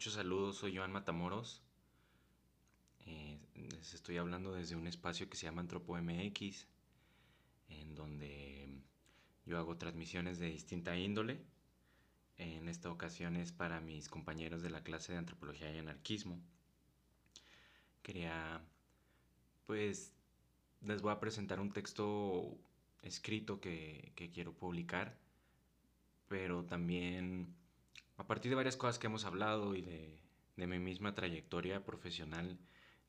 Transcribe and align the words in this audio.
Muchos 0.00 0.14
saludos, 0.14 0.56
soy 0.56 0.74
Joan 0.74 0.92
Matamoros. 0.92 1.60
Eh, 3.04 3.38
les 3.54 3.92
estoy 3.92 4.16
hablando 4.16 4.54
desde 4.54 4.74
un 4.74 4.86
espacio 4.86 5.28
que 5.28 5.36
se 5.36 5.44
llama 5.44 5.60
Antropo 5.60 5.94
MX, 5.94 6.66
en 7.68 7.94
donde 7.94 8.80
yo 9.44 9.58
hago 9.58 9.76
transmisiones 9.76 10.38
de 10.38 10.46
distinta 10.46 10.96
índole. 10.96 11.44
En 12.38 12.66
esta 12.70 12.90
ocasión 12.90 13.36
es 13.36 13.52
para 13.52 13.82
mis 13.82 14.08
compañeros 14.08 14.62
de 14.62 14.70
la 14.70 14.82
clase 14.82 15.12
de 15.12 15.18
Antropología 15.18 15.70
y 15.70 15.76
Anarquismo. 15.76 16.40
Quería, 18.02 18.64
pues, 19.66 20.14
les 20.80 21.02
voy 21.02 21.12
a 21.12 21.20
presentar 21.20 21.60
un 21.60 21.72
texto 21.72 22.56
escrito 23.02 23.60
que, 23.60 24.12
que 24.16 24.30
quiero 24.30 24.54
publicar, 24.54 25.18
pero 26.26 26.64
también 26.64 27.54
a 28.20 28.26
partir 28.26 28.50
de 28.50 28.56
varias 28.56 28.76
cosas 28.76 28.98
que 28.98 29.06
hemos 29.06 29.24
hablado 29.24 29.74
y 29.74 29.80
de, 29.80 30.20
de 30.56 30.66
mi 30.66 30.78
misma 30.78 31.14
trayectoria 31.14 31.86
profesional, 31.86 32.58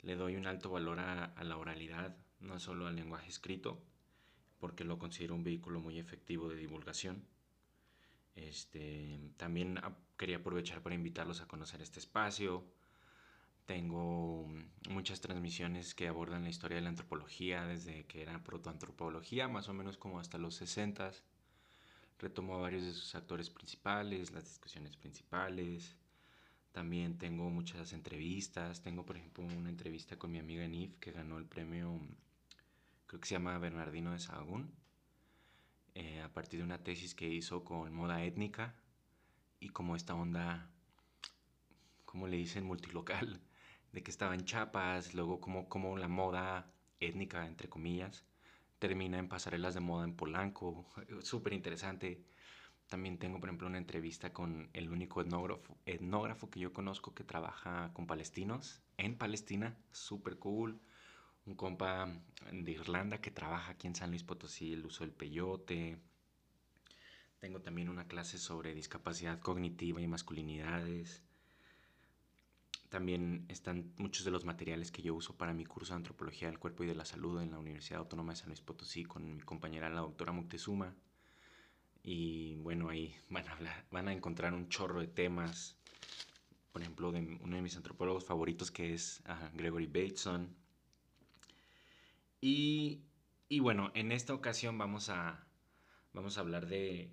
le 0.00 0.16
doy 0.16 0.36
un 0.36 0.46
alto 0.46 0.70
valor 0.70 1.00
a, 1.00 1.24
a, 1.24 1.44
la 1.44 1.58
oralidad, 1.58 2.16
no 2.40 2.58
solo 2.58 2.86
al 2.86 2.96
lenguaje 2.96 3.28
escrito, 3.28 3.78
porque 4.58 4.84
lo 4.84 4.98
considero 4.98 5.34
un 5.34 5.44
vehículo 5.44 5.80
muy 5.80 5.98
efectivo 5.98 6.48
de 6.48 6.56
divulgación. 6.56 7.26
Este, 8.34 9.20
también 9.36 9.78
quería 10.16 10.38
aprovechar 10.38 10.82
para 10.82 10.94
invitarlos 10.94 11.42
a 11.42 11.46
conocer 11.46 11.82
este 11.82 11.98
espacio. 11.98 12.64
Tengo 13.66 14.48
muchas 14.88 15.20
transmisiones 15.20 15.94
que 15.94 16.08
abordan 16.08 16.44
la 16.44 16.48
historia 16.48 16.76
de 16.76 16.82
la 16.82 16.88
antropología 16.88 17.66
desde 17.66 18.06
que 18.06 18.22
era 18.22 18.42
protoantropología, 18.42 19.46
más 19.46 19.68
o 19.68 19.74
menos 19.74 19.98
como 19.98 20.18
hasta 20.18 20.38
los 20.38 20.54
60 20.54 21.12
retomo 22.22 22.54
a 22.54 22.60
varios 22.60 22.84
de 22.84 22.92
sus 22.94 23.14
actores 23.16 23.50
principales, 23.50 24.30
las 24.30 24.44
discusiones 24.44 24.96
principales. 24.96 25.96
También 26.70 27.18
tengo 27.18 27.50
muchas 27.50 27.92
entrevistas. 27.92 28.80
Tengo, 28.80 29.04
por 29.04 29.16
ejemplo, 29.16 29.44
una 29.44 29.68
entrevista 29.68 30.16
con 30.18 30.30
mi 30.30 30.38
amiga 30.38 30.66
Nif 30.68 30.96
que 31.00 31.10
ganó 31.10 31.36
el 31.36 31.46
premio, 31.46 32.00
creo 33.06 33.20
que 33.20 33.28
se 33.28 33.34
llama 33.34 33.58
Bernardino 33.58 34.12
de 34.12 34.20
Sahagún, 34.20 34.72
eh, 35.94 36.22
a 36.22 36.32
partir 36.32 36.60
de 36.60 36.64
una 36.64 36.82
tesis 36.82 37.14
que 37.14 37.28
hizo 37.28 37.64
con 37.64 37.92
moda 37.92 38.24
étnica 38.24 38.74
y 39.60 39.70
como 39.70 39.96
esta 39.96 40.14
onda, 40.14 40.70
como 42.04 42.28
le 42.28 42.36
dicen, 42.36 42.64
multilocal, 42.64 43.40
de 43.92 44.02
que 44.02 44.10
estaba 44.10 44.34
en 44.34 44.44
Chiapas, 44.44 45.12
luego 45.14 45.40
como, 45.40 45.68
como 45.68 45.98
la 45.98 46.08
moda 46.08 46.72
étnica, 47.00 47.46
entre 47.46 47.68
comillas, 47.68 48.24
termina 48.82 49.16
en 49.16 49.28
pasarelas 49.28 49.74
de 49.74 49.80
moda 49.80 50.02
en 50.02 50.16
Polanco, 50.16 50.84
súper 51.20 51.52
interesante. 51.52 52.20
También 52.88 53.16
tengo, 53.16 53.38
por 53.38 53.48
ejemplo, 53.48 53.68
una 53.68 53.78
entrevista 53.78 54.32
con 54.32 54.70
el 54.72 54.90
único 54.90 55.20
etnógrafo, 55.20 55.78
etnógrafo 55.86 56.50
que 56.50 56.58
yo 56.58 56.72
conozco 56.72 57.14
que 57.14 57.22
trabaja 57.22 57.92
con 57.94 58.08
palestinos 58.08 58.82
en 58.96 59.16
Palestina, 59.16 59.78
súper 59.92 60.36
cool. 60.40 60.80
Un 61.46 61.54
compa 61.54 62.08
de 62.50 62.72
Irlanda 62.72 63.20
que 63.20 63.30
trabaja 63.30 63.70
aquí 63.70 63.86
en 63.86 63.94
San 63.94 64.10
Luis 64.10 64.24
Potosí, 64.24 64.72
el 64.72 64.84
uso 64.84 65.04
del 65.04 65.12
peyote. 65.12 66.00
Tengo 67.38 67.60
también 67.60 67.88
una 67.88 68.08
clase 68.08 68.36
sobre 68.36 68.74
discapacidad 68.74 69.38
cognitiva 69.38 70.00
y 70.00 70.08
masculinidades. 70.08 71.22
También 72.92 73.46
están 73.48 73.90
muchos 73.96 74.26
de 74.26 74.30
los 74.30 74.44
materiales 74.44 74.92
que 74.92 75.00
yo 75.00 75.14
uso 75.14 75.34
para 75.34 75.54
mi 75.54 75.64
curso 75.64 75.94
de 75.94 75.96
Antropología 75.96 76.48
del 76.48 76.58
Cuerpo 76.58 76.84
y 76.84 76.86
de 76.86 76.94
la 76.94 77.06
Salud 77.06 77.40
en 77.40 77.50
la 77.50 77.58
Universidad 77.58 78.00
Autónoma 78.00 78.34
de 78.34 78.36
San 78.36 78.48
Luis 78.48 78.60
Potosí 78.60 79.02
con 79.02 79.34
mi 79.34 79.40
compañera 79.40 79.88
la 79.88 80.02
doctora 80.02 80.32
Moctezuma. 80.32 80.94
Y 82.02 82.56
bueno, 82.56 82.90
ahí 82.90 83.16
van 83.30 83.48
a, 83.48 83.52
hablar, 83.52 83.86
van 83.90 84.08
a 84.08 84.12
encontrar 84.12 84.52
un 84.52 84.68
chorro 84.68 85.00
de 85.00 85.06
temas. 85.06 85.78
Por 86.70 86.82
ejemplo, 86.82 87.12
de 87.12 87.38
uno 87.40 87.56
de 87.56 87.62
mis 87.62 87.78
antropólogos 87.78 88.26
favoritos 88.26 88.70
que 88.70 88.92
es 88.92 89.22
Gregory 89.54 89.86
Bateson. 89.86 90.54
Y, 92.42 93.00
y, 93.48 93.60
bueno, 93.60 93.90
en 93.94 94.12
esta 94.12 94.34
ocasión 94.34 94.76
vamos 94.76 95.08
a, 95.08 95.46
vamos 96.12 96.36
a 96.36 96.42
hablar 96.42 96.66
de, 96.66 97.10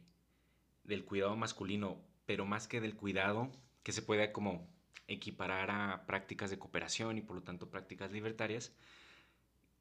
del 0.84 1.06
cuidado 1.06 1.38
masculino, 1.38 2.04
pero 2.26 2.46
más 2.46 2.68
que 2.68 2.82
del 2.82 2.98
cuidado, 2.98 3.50
que 3.84 3.94
se 3.94 4.02
puede 4.02 4.34
como 4.34 4.68
equiparar 5.08 5.72
a 5.72 6.06
prácticas 6.06 6.50
de 6.50 6.60
cooperación 6.60 7.18
y 7.18 7.22
por 7.22 7.36
lo 7.36 7.44
tanto 7.44 7.70
prácticas 7.70 8.12
libertarias, 8.12 8.74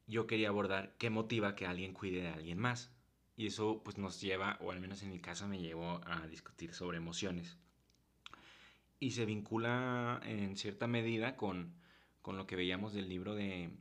yo 0.07 0.27
quería 0.27 0.49
abordar 0.49 0.95
qué 0.97 1.09
motiva 1.09 1.55
que 1.55 1.65
alguien 1.65 1.93
cuide 1.93 2.21
de 2.21 2.29
alguien 2.29 2.57
más. 2.57 2.91
Y 3.35 3.47
eso 3.47 3.81
pues 3.83 3.97
nos 3.97 4.19
lleva, 4.19 4.57
o 4.59 4.71
al 4.71 4.81
menos 4.81 5.01
en 5.03 5.11
mi 5.11 5.19
caso 5.19 5.47
me 5.47 5.59
llevó 5.59 6.01
a 6.05 6.27
discutir 6.27 6.73
sobre 6.73 6.97
emociones. 6.97 7.57
Y 8.99 9.11
se 9.11 9.25
vincula 9.25 10.19
en 10.25 10.57
cierta 10.57 10.87
medida 10.87 11.37
con, 11.37 11.73
con 12.21 12.35
lo 12.35 12.47
que 12.47 12.57
veíamos 12.57 12.93
del 12.93 13.07
libro 13.07 13.35
de 13.35 13.71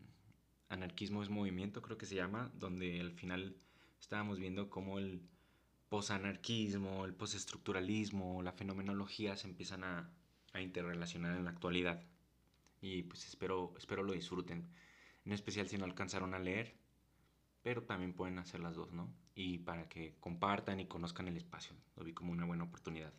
Anarquismo 0.69 1.22
es 1.22 1.31
Movimiento, 1.31 1.82
creo 1.82 1.99
que 1.99 2.06
se 2.06 2.15
llama, 2.15 2.53
donde 2.55 3.00
al 3.00 3.12
final 3.12 3.56
estábamos 4.00 4.38
viendo 4.38 4.70
cómo 4.70 4.99
el 4.99 5.22
posanarquismo, 5.88 7.05
el 7.05 7.15
postestructuralismo, 7.15 8.43
la 8.43 8.53
fenomenología 8.53 9.37
se 9.37 9.49
empiezan 9.49 9.84
a, 9.84 10.10
a 10.53 10.61
interrelacionar 10.61 11.37
en 11.37 11.45
la 11.45 11.51
actualidad. 11.51 12.03
Y 12.81 13.03
pues 13.03 13.27
espero, 13.27 13.75
espero 13.77 14.03
lo 14.03 14.13
disfruten. 14.13 14.69
En 15.25 15.33
especial 15.33 15.69
si 15.69 15.79
no 15.79 15.85
alcanzaron 15.85 16.35
a 16.35 16.39
leer, 16.39 16.75
pero 17.63 17.83
también 17.83 18.15
pueden 18.15 18.39
hacer 18.39 18.61
las 18.61 18.77
dos, 18.77 18.93
¿no? 18.93 19.13
Y 19.35 19.59
para 19.59 19.89
que 19.89 20.17
compartan 20.21 20.81
y 20.81 20.87
conozcan 20.87 21.29
el 21.29 21.37
espacio. 21.37 21.77
Lo 21.97 22.05
vi 22.05 22.13
como 22.13 22.33
una 22.33 22.45
buena 22.45 22.65
oportunidad. 22.65 23.13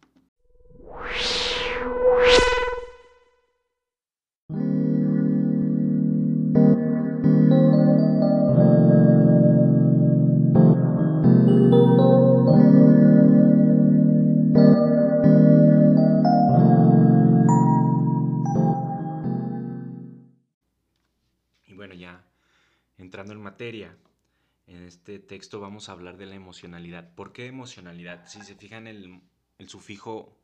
En 24.68 24.84
este 24.84 25.20
texto 25.20 25.60
vamos 25.60 25.90
a 25.90 25.94
hablar 25.94 26.18
de 26.18 26.28
la 26.28 26.36
emocionalidad. 26.36 27.16
¿Por 27.16 27.34
qué 27.34 27.48
emocionalidad? 27.48 28.28
Si 28.28 28.42
se 28.42 28.56
fijan, 28.56 28.86
el, 28.86 29.22
el 29.58 29.70
sufijo 29.70 30.38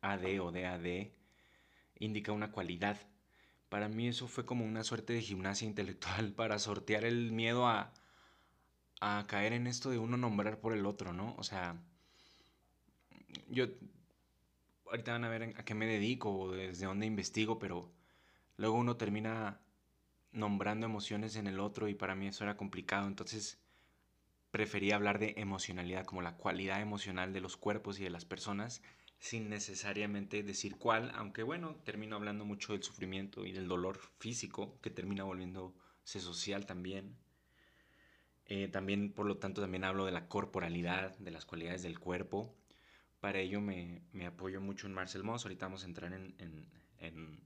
AD 0.00 0.40
o 0.40 0.52
DAD 0.52 1.08
indica 1.98 2.32
una 2.32 2.52
cualidad. 2.52 2.98
Para 3.68 3.88
mí 3.88 4.08
eso 4.08 4.28
fue 4.28 4.46
como 4.46 4.64
una 4.64 4.84
suerte 4.84 5.12
de 5.12 5.22
gimnasia 5.22 5.66
intelectual 5.66 6.32
para 6.36 6.58
sortear 6.58 7.04
el 7.04 7.32
miedo 7.32 7.66
a, 7.66 7.92
a 9.00 9.24
caer 9.26 9.52
en 9.52 9.66
esto 9.66 9.90
de 9.90 9.98
uno 9.98 10.16
nombrar 10.16 10.60
por 10.60 10.72
el 10.72 10.86
otro, 10.86 11.12
¿no? 11.12 11.34
O 11.36 11.42
sea, 11.42 11.82
yo 13.48 13.66
ahorita 14.86 15.12
van 15.12 15.24
a 15.24 15.28
ver 15.28 15.54
a 15.56 15.64
qué 15.64 15.74
me 15.74 15.86
dedico 15.86 16.32
o 16.32 16.52
desde 16.52 16.86
dónde 16.86 17.06
investigo, 17.06 17.58
pero 17.58 17.92
luego 18.56 18.76
uno 18.76 18.96
termina 18.96 19.60
nombrando 20.32 20.86
emociones 20.86 21.36
en 21.36 21.46
el 21.46 21.60
otro 21.60 21.88
y 21.88 21.94
para 21.94 22.14
mí 22.14 22.28
eso 22.28 22.44
era 22.44 22.56
complicado, 22.56 23.06
entonces 23.06 23.58
prefería 24.50 24.96
hablar 24.96 25.18
de 25.18 25.34
emocionalidad 25.36 26.04
como 26.06 26.22
la 26.22 26.36
cualidad 26.36 26.80
emocional 26.80 27.32
de 27.32 27.40
los 27.40 27.56
cuerpos 27.56 28.00
y 28.00 28.04
de 28.04 28.10
las 28.10 28.24
personas 28.24 28.82
sin 29.18 29.48
necesariamente 29.48 30.42
decir 30.42 30.76
cuál, 30.76 31.10
aunque 31.14 31.42
bueno, 31.42 31.76
termino 31.84 32.16
hablando 32.16 32.44
mucho 32.44 32.72
del 32.72 32.82
sufrimiento 32.82 33.44
y 33.44 33.52
del 33.52 33.66
dolor 33.66 33.98
físico 34.18 34.78
que 34.80 34.90
termina 34.90 35.24
volviéndose 35.24 36.20
social 36.20 36.66
también. 36.66 37.16
Eh, 38.46 38.68
también, 38.68 39.12
por 39.12 39.26
lo 39.26 39.36
tanto, 39.36 39.60
también 39.60 39.84
hablo 39.84 40.06
de 40.06 40.12
la 40.12 40.28
corporalidad, 40.28 41.18
de 41.18 41.30
las 41.30 41.44
cualidades 41.44 41.82
del 41.82 41.98
cuerpo. 41.98 42.54
Para 43.20 43.40
ello 43.40 43.60
me, 43.60 44.02
me 44.12 44.26
apoyo 44.26 44.60
mucho 44.60 44.86
en 44.86 44.94
Marcel 44.94 45.24
Moss. 45.24 45.44
Ahorita 45.44 45.66
vamos 45.66 45.82
a 45.82 45.86
entrar 45.86 46.12
en, 46.12 46.34
en, 46.38 46.70
en 46.98 47.40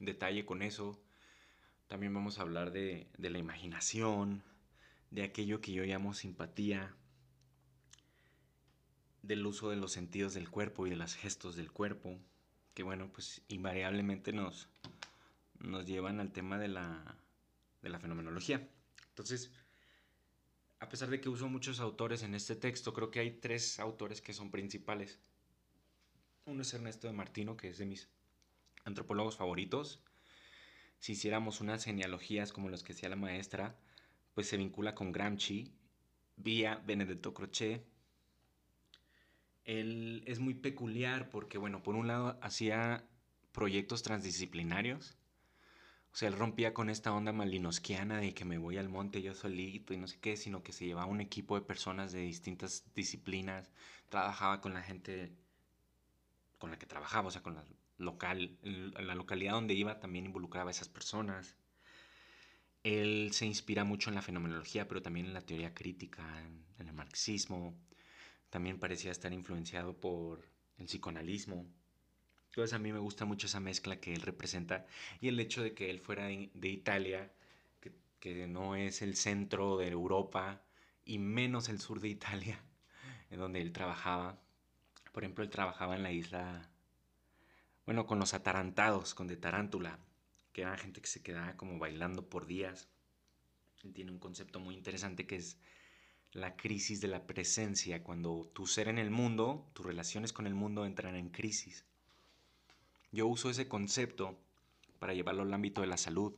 detalle 0.00 0.44
con 0.44 0.62
eso. 0.62 1.00
También 1.92 2.14
vamos 2.14 2.38
a 2.38 2.42
hablar 2.42 2.72
de, 2.72 3.06
de 3.18 3.28
la 3.28 3.36
imaginación, 3.36 4.42
de 5.10 5.24
aquello 5.24 5.60
que 5.60 5.74
yo 5.74 5.84
llamo 5.84 6.14
simpatía, 6.14 6.96
del 9.20 9.44
uso 9.44 9.68
de 9.68 9.76
los 9.76 9.92
sentidos 9.92 10.32
del 10.32 10.48
cuerpo 10.48 10.86
y 10.86 10.90
de 10.90 10.96
los 10.96 11.14
gestos 11.14 11.54
del 11.54 11.70
cuerpo, 11.70 12.18
que 12.72 12.82
bueno, 12.82 13.12
pues 13.12 13.42
invariablemente 13.48 14.32
nos, 14.32 14.70
nos 15.58 15.84
llevan 15.84 16.18
al 16.18 16.32
tema 16.32 16.58
de 16.58 16.68
la, 16.68 17.18
de 17.82 17.90
la 17.90 18.00
fenomenología. 18.00 18.66
Entonces, 19.10 19.52
a 20.80 20.88
pesar 20.88 21.10
de 21.10 21.20
que 21.20 21.28
uso 21.28 21.46
muchos 21.46 21.78
autores 21.78 22.22
en 22.22 22.34
este 22.34 22.56
texto, 22.56 22.94
creo 22.94 23.10
que 23.10 23.20
hay 23.20 23.32
tres 23.32 23.78
autores 23.78 24.22
que 24.22 24.32
son 24.32 24.50
principales. 24.50 25.18
Uno 26.46 26.62
es 26.62 26.72
Ernesto 26.72 27.06
de 27.06 27.12
Martino, 27.12 27.58
que 27.58 27.68
es 27.68 27.76
de 27.76 27.84
mis 27.84 28.08
antropólogos 28.86 29.36
favoritos, 29.36 30.02
si 31.02 31.12
hiciéramos 31.12 31.60
unas 31.60 31.82
genealogías 31.82 32.52
como 32.52 32.70
las 32.70 32.84
que 32.84 32.92
hacía 32.92 33.08
la 33.08 33.16
maestra, 33.16 33.74
pues 34.34 34.46
se 34.46 34.56
vincula 34.56 34.94
con 34.94 35.10
Gramsci, 35.10 35.72
vía 36.36 36.80
Benedetto 36.86 37.34
Croce 37.34 37.84
él 39.64 40.22
es 40.26 40.38
muy 40.38 40.54
peculiar 40.54 41.28
porque, 41.30 41.58
bueno, 41.58 41.82
por 41.82 41.94
un 41.94 42.06
lado 42.06 42.38
hacía 42.40 43.04
proyectos 43.52 44.02
transdisciplinarios. 44.02 45.16
O 46.12 46.16
sea, 46.16 46.28
él 46.28 46.36
rompía 46.36 46.72
con 46.72 46.90
esta 46.90 47.12
onda 47.12 47.32
malinosquiana 47.32 48.18
de 48.20 48.34
que 48.34 48.44
me 48.44 48.58
voy 48.58 48.76
al 48.76 48.88
monte 48.88 49.22
yo 49.22 49.34
solito 49.34 49.94
y 49.94 49.96
no 49.96 50.06
sé 50.06 50.20
qué, 50.20 50.36
sino 50.36 50.62
que 50.62 50.72
se 50.72 50.84
llevaba 50.84 51.06
un 51.06 51.20
equipo 51.20 51.54
de 51.54 51.64
personas 51.64 52.12
de 52.12 52.20
distintas 52.20 52.84
disciplinas, 52.94 53.72
trabajaba 54.08 54.60
con 54.60 54.74
la 54.74 54.82
gente 54.82 55.32
con 56.58 56.70
la 56.70 56.78
que 56.78 56.86
trabajaba, 56.86 57.28
o 57.28 57.30
sea, 57.30 57.42
con 57.42 57.54
la 57.54 57.64
local, 58.02 58.58
la 58.62 59.14
localidad 59.14 59.52
donde 59.52 59.74
iba 59.74 60.00
también 60.00 60.26
involucraba 60.26 60.70
a 60.70 60.72
esas 60.72 60.88
personas. 60.88 61.56
Él 62.82 63.30
se 63.32 63.46
inspira 63.46 63.84
mucho 63.84 64.10
en 64.10 64.16
la 64.16 64.22
fenomenología, 64.22 64.88
pero 64.88 65.02
también 65.02 65.26
en 65.26 65.34
la 65.34 65.46
teoría 65.46 65.74
crítica, 65.74 66.22
en, 66.40 66.62
el 66.86 66.92
marxismo. 66.92 67.74
También 68.50 68.78
parecía 68.78 69.12
estar 69.12 69.32
influenciado 69.32 69.94
por 69.98 70.44
el 70.78 70.86
psicoanalismo. 70.86 71.66
Entonces 72.46 72.74
a 72.74 72.78
mí 72.78 72.92
me 72.92 72.98
gusta 72.98 73.24
mucho 73.24 73.46
esa 73.46 73.60
mezcla 73.60 74.00
que 74.00 74.12
él 74.12 74.20
representa 74.20 74.86
y 75.20 75.28
el 75.28 75.40
hecho 75.40 75.62
de 75.62 75.74
que 75.74 75.90
él 75.90 76.00
fuera 76.00 76.26
de, 76.26 76.68
Italia, 76.68 77.32
que, 77.80 77.92
que, 78.20 78.46
no 78.46 78.76
es 78.76 79.00
el 79.00 79.16
centro 79.16 79.78
de 79.78 79.88
Europa 79.88 80.60
y 81.04 81.18
menos 81.18 81.68
el 81.68 81.80
sur 81.80 82.00
de 82.00 82.08
Italia, 82.08 82.60
en 83.30 83.38
donde 83.38 83.62
él 83.62 83.72
trabajaba. 83.72 84.38
Por 85.12 85.22
ejemplo, 85.22 85.44
él 85.44 85.50
trabajaba 85.50 85.94
en 85.94 86.02
la 86.02 86.12
isla, 86.12 86.71
bueno, 87.86 88.06
con 88.06 88.18
los 88.18 88.34
atarantados, 88.34 89.14
con 89.14 89.26
de 89.26 89.36
tarántula, 89.36 89.98
que 90.52 90.62
era 90.62 90.76
gente 90.76 91.00
que 91.00 91.08
se 91.08 91.22
quedaba 91.22 91.56
como 91.56 91.78
bailando 91.78 92.28
por 92.28 92.46
días. 92.46 92.88
Él 93.82 93.92
tiene 93.92 94.12
un 94.12 94.18
concepto 94.18 94.60
muy 94.60 94.74
interesante 94.74 95.26
que 95.26 95.36
es 95.36 95.58
la 96.32 96.56
crisis 96.56 97.00
de 97.00 97.08
la 97.08 97.26
presencia, 97.26 98.02
cuando 98.02 98.50
tu 98.54 98.66
ser 98.66 98.88
en 98.88 98.98
el 98.98 99.10
mundo, 99.10 99.68
tus 99.74 99.84
relaciones 99.84 100.32
con 100.32 100.46
el 100.46 100.54
mundo 100.54 100.86
entran 100.86 101.16
en 101.16 101.28
crisis. 101.28 101.84
Yo 103.10 103.26
uso 103.26 103.50
ese 103.50 103.68
concepto 103.68 104.38
para 104.98 105.12
llevarlo 105.14 105.42
al 105.42 105.52
ámbito 105.52 105.80
de 105.80 105.88
la 105.88 105.98
salud, 105.98 106.32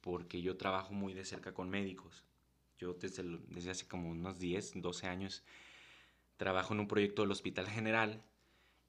porque 0.00 0.40
yo 0.40 0.56
trabajo 0.56 0.94
muy 0.94 1.12
de 1.12 1.24
cerca 1.24 1.52
con 1.52 1.68
médicos. 1.68 2.24
Yo 2.78 2.94
desde, 2.94 3.22
desde 3.48 3.70
hace 3.70 3.88
como 3.88 4.10
unos 4.10 4.38
10, 4.38 4.80
12 4.80 5.06
años 5.06 5.42
trabajo 6.36 6.74
en 6.74 6.80
un 6.80 6.88
proyecto 6.88 7.22
del 7.22 7.30
Hospital 7.30 7.68
General 7.68 8.22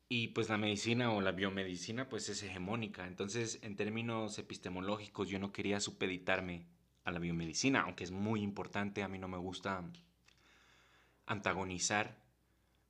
y 0.09 0.29
pues 0.29 0.49
la 0.49 0.57
medicina 0.57 1.11
o 1.11 1.21
la 1.21 1.31
biomedicina 1.31 2.07
pues 2.07 2.29
es 2.29 2.43
hegemónica. 2.43 3.07
Entonces 3.07 3.59
en 3.61 3.75
términos 3.75 4.39
epistemológicos 4.39 5.29
yo 5.29 5.39
no 5.39 5.51
quería 5.51 5.79
supeditarme 5.79 6.65
a 7.03 7.11
la 7.11 7.19
biomedicina, 7.19 7.81
aunque 7.81 8.03
es 8.03 8.11
muy 8.11 8.41
importante, 8.41 9.03
a 9.03 9.07
mí 9.07 9.19
no 9.19 9.27
me 9.27 9.37
gusta 9.37 9.83
antagonizar, 11.25 12.17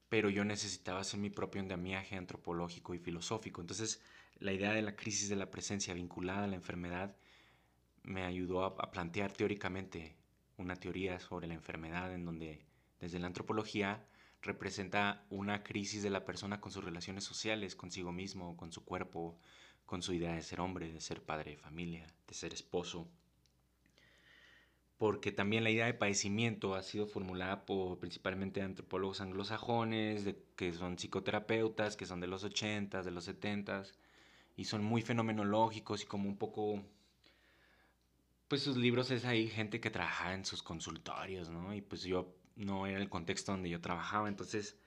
pero 0.09 0.29
yo 0.29 0.45
necesitaba 0.45 1.01
hacer 1.01 1.19
mi 1.19 1.29
propio 1.29 1.61
andamiaje 1.61 2.15
antropológico 2.15 2.93
y 2.93 2.99
filosófico. 2.99 3.61
Entonces 3.61 4.01
la 4.39 4.53
idea 4.53 4.71
de 4.71 4.83
la 4.83 4.95
crisis 4.95 5.29
de 5.29 5.35
la 5.35 5.49
presencia 5.49 5.93
vinculada 5.93 6.43
a 6.43 6.47
la 6.47 6.55
enfermedad 6.55 7.15
me 8.03 8.23
ayudó 8.23 8.63
a 8.63 8.91
plantear 8.91 9.31
teóricamente 9.33 10.15
una 10.57 10.75
teoría 10.75 11.19
sobre 11.19 11.47
la 11.47 11.55
enfermedad 11.55 12.13
en 12.13 12.25
donde 12.25 12.65
desde 12.99 13.19
la 13.19 13.27
antropología 13.27 14.05
representa 14.47 15.25
una 15.29 15.63
crisis 15.63 16.01
de 16.01 16.09
la 16.09 16.25
persona 16.25 16.59
con 16.59 16.71
sus 16.71 16.83
relaciones 16.83 17.23
sociales, 17.23 17.75
consigo 17.75 18.11
mismo, 18.11 18.57
con 18.57 18.71
su 18.71 18.83
cuerpo, 18.83 19.37
con 19.85 20.01
su 20.01 20.13
idea 20.13 20.33
de 20.33 20.41
ser 20.41 20.59
hombre, 20.61 20.91
de 20.91 21.01
ser 21.01 21.21
padre 21.21 21.51
de 21.51 21.57
familia, 21.57 22.07
de 22.27 22.33
ser 22.33 22.53
esposo. 22.53 23.07
Porque 24.97 25.31
también 25.31 25.63
la 25.63 25.69
idea 25.69 25.85
de 25.85 25.93
padecimiento 25.93 26.73
ha 26.73 26.81
sido 26.81 27.05
formulada 27.05 27.65
por 27.65 27.99
principalmente 27.99 28.63
antropólogos 28.63 29.21
anglosajones, 29.21 30.27
que 30.55 30.73
son 30.73 30.97
psicoterapeutas, 30.97 31.95
que 31.95 32.07
son 32.07 32.19
de 32.19 32.27
los 32.27 32.43
80s, 32.43 33.03
de 33.03 33.11
los 33.11 33.27
70s, 33.27 33.93
y 34.55 34.65
son 34.65 34.83
muy 34.83 35.03
fenomenológicos 35.03 36.01
y 36.01 36.05
como 36.07 36.27
un 36.27 36.37
poco 36.37 36.83
pues 38.47 38.63
sus 38.63 38.77
libros 38.77 39.11
es 39.11 39.25
ahí 39.25 39.49
gente 39.49 39.79
que 39.81 39.89
trabaja 39.89 40.33
en 40.33 40.45
sus 40.45 40.63
consultorios, 40.63 41.49
¿no? 41.49 41.73
Y 41.73 41.81
pues 41.81 42.03
yo 42.03 42.33
no 42.57 42.87
era 42.87 42.99
el 42.99 43.09
contexto 43.09 43.51
donde 43.51 43.69
yo 43.69 43.79
trabajaba, 43.79 44.27
entonces 44.27 44.77